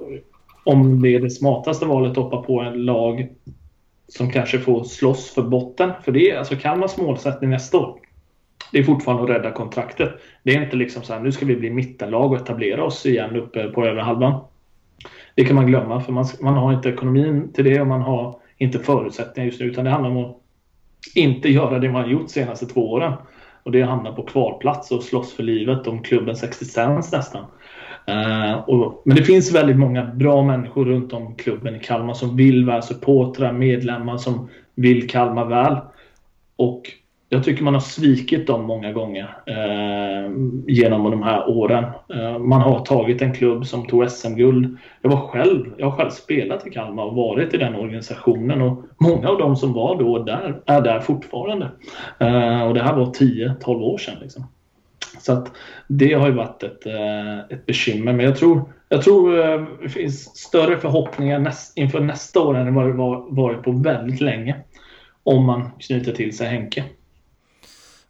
[0.65, 3.29] om det är det smartaste valet att hoppa på en lag
[4.09, 5.91] som kanske får slåss för botten.
[6.05, 7.99] För det är alltså Kalmars målsättning nästa år.
[8.75, 10.13] Det är fortfarande att rädda kontraktet.
[10.43, 13.37] Det är inte liksom så här, nu ska vi bli mittenlag och etablera oss igen
[13.37, 14.41] uppe på övre halvan.
[15.35, 18.37] Det kan man glömma för man, man har inte ekonomin till det och man har
[18.59, 20.37] inte förutsättningar just nu utan det handlar om att
[21.15, 23.13] inte göra det man gjort de senaste två åren.
[23.63, 27.45] Och det är att hamna på kvalplats och slåss för livet om klubbens existens nästan.
[28.11, 32.37] Uh, och, men det finns väldigt många bra människor runt om klubben i Kalmar som
[32.37, 35.77] vill vara supportrar, medlemmar som vill Kalmar väl.
[36.57, 36.83] Och
[37.35, 40.31] jag tycker man har svikit dem många gånger eh,
[40.67, 41.85] genom de här åren.
[42.15, 44.79] Eh, man har tagit en klubb som tog SM-guld.
[45.03, 48.85] Jag var själv, jag har själv spelat i Kalmar och varit i den organisationen och
[48.99, 51.71] många av dem som var då där är där fortfarande.
[52.19, 54.17] Eh, och det här var 10-12 år sedan.
[54.21, 54.47] Liksom.
[55.21, 55.53] Så att
[55.89, 58.13] det har ju varit ett, eh, ett bekymmer.
[58.13, 62.75] Men jag tror, jag tror eh, det finns större förhoppningar näst, inför nästa år än
[62.75, 64.57] vad det var, varit på väldigt länge.
[65.23, 66.85] Om man knyter till sig Henke.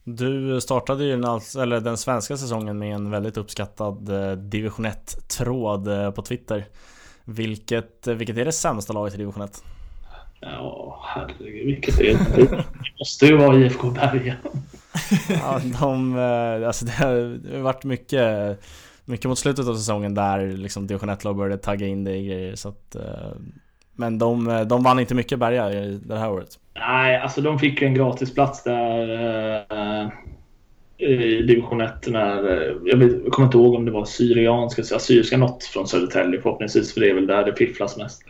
[0.04, 6.22] Du startade ju den, eller den svenska säsongen med en väldigt uppskattad division 1-tråd på
[6.22, 6.64] Twitter.
[7.24, 9.62] Vilket, vilket är det sämsta laget i division 1?
[10.40, 12.46] Ja, herregud vilket är det?
[12.46, 12.64] Det
[12.98, 14.36] måste ju vara IFK Berga.
[15.28, 18.58] ja, de, eh, alltså det har varit mycket,
[19.04, 22.56] mycket mot slutet av säsongen där liksom division 1-lag började tagga in det i grejer.
[22.56, 23.32] Så att, eh,
[23.94, 25.68] men de, de vann inte mycket Berga
[26.02, 26.48] det här året.
[26.74, 29.10] Nej, alltså de fick ju en gratis plats där
[29.70, 30.08] eh,
[30.98, 32.44] i division 1 när,
[32.84, 36.94] jag, vet, jag kommer inte ihåg om det var syrianska, assyriska något från Södertälje förhoppningsvis
[36.94, 38.22] för det är väl där det fifflas mest.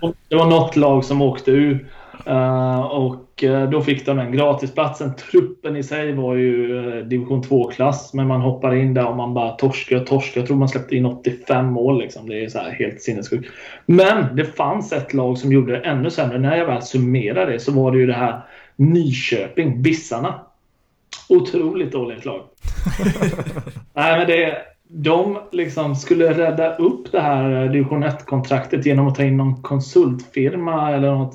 [0.28, 1.86] det var något lag som åkte ur
[2.28, 5.14] uh, och uh, då fick de den gratisplatsen.
[5.14, 9.34] Truppen i sig var ju uh, division 2-klass men man hoppar in där och man
[9.34, 10.40] bara torskar och torskar.
[10.40, 12.28] Jag tror man släppte in 85 mål liksom.
[12.28, 13.50] Det är så helt sinnessjukt.
[13.86, 16.38] Men det fanns ett lag som gjorde det ännu sämre.
[16.38, 18.40] När jag väl summerar det så var det ju det här
[18.76, 20.34] Nyköping, Bissarna
[21.28, 22.40] otroligt dåligt lag.
[23.94, 24.58] Nej, men det,
[24.88, 30.92] de liksom skulle rädda upp det här division 1-kontraktet genom att ta in någon konsultfirma
[30.92, 31.34] eller något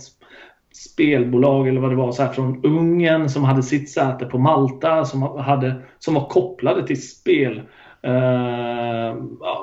[0.77, 5.05] spelbolag eller vad det var så här från Ungern som hade sitt säte på Malta
[5.05, 7.61] som, hade, som var kopplade till spel.
[8.01, 9.15] eh,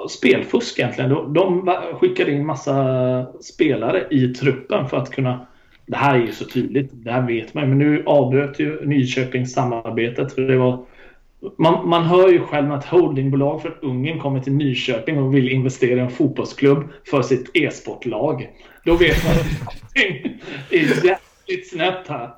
[0.09, 1.11] spelfusk egentligen.
[1.11, 5.47] De, de skickade in massa spelare i truppen för att kunna
[5.87, 9.47] det här är ju så tydligt, det här vet man Men nu avbröt ju Nyköping
[9.47, 10.33] samarbetet.
[10.33, 10.85] För det var,
[11.59, 15.99] man, man hör ju själv att holdingbolag från Ungern kommer till Nyköping och vill investera
[15.99, 18.49] i en fotbollsklubb för sitt e-sportlag.
[18.85, 20.41] Då vet man att någonting
[20.71, 22.31] är jävligt snett här.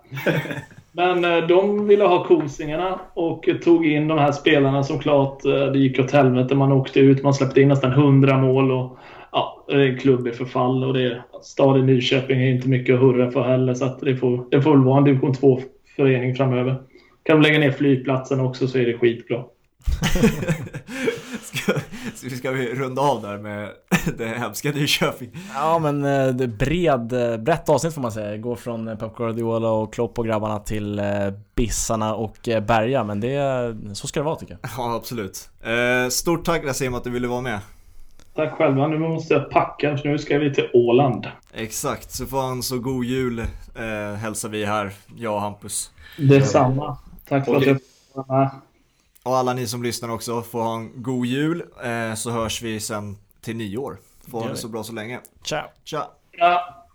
[0.93, 5.67] Men eh, de ville ha kosingarna och tog in de här spelarna som klart eh,
[5.67, 6.55] det gick åt helvete.
[6.55, 8.99] Man åkte ut, man släppte in nästan 100 mål och
[9.33, 12.95] ja, det är en klubb i förfall och det är, staden Nyköping är inte mycket
[12.95, 16.35] att hurra för heller så att det får, det får väl vara en division 2-förening
[16.35, 16.77] framöver.
[17.27, 19.45] Kan de lägga ner flygplatsen också så är det skitbra.
[21.43, 23.71] ska, ska vi runda av där med
[24.19, 25.31] det hemska Nyköping?
[25.55, 28.37] Ja men eh, det bred, eh, brett avsnitt får man säga.
[28.37, 31.01] Går från eh, Pep Guardiola och Klopp och grabbarna till
[31.55, 33.05] Bissarna och Berga.
[33.05, 34.71] Men det, så ska det vara tycker jag.
[34.77, 35.49] Ja absolut.
[36.11, 37.59] Stort tack Rasim att du ville vara med.
[38.35, 38.87] Tack själva.
[38.87, 41.27] Nu måste jag packa för nu ska vi till Åland.
[41.55, 45.91] Exakt, så får han så god jul eh, hälsar vi här, jag och Hampus.
[46.19, 46.97] Detsamma.
[47.29, 47.87] Tack för att jag fick
[48.29, 48.51] med.
[49.23, 52.81] Och alla ni som lyssnar också får ha en god jul eh, så hörs vi
[52.81, 53.99] sen till nyår.
[54.31, 55.21] Får ha det så bra så länge.
[55.43, 55.69] Ciao.
[55.85, 56.05] Ciao.
[56.31, 56.86] Ja.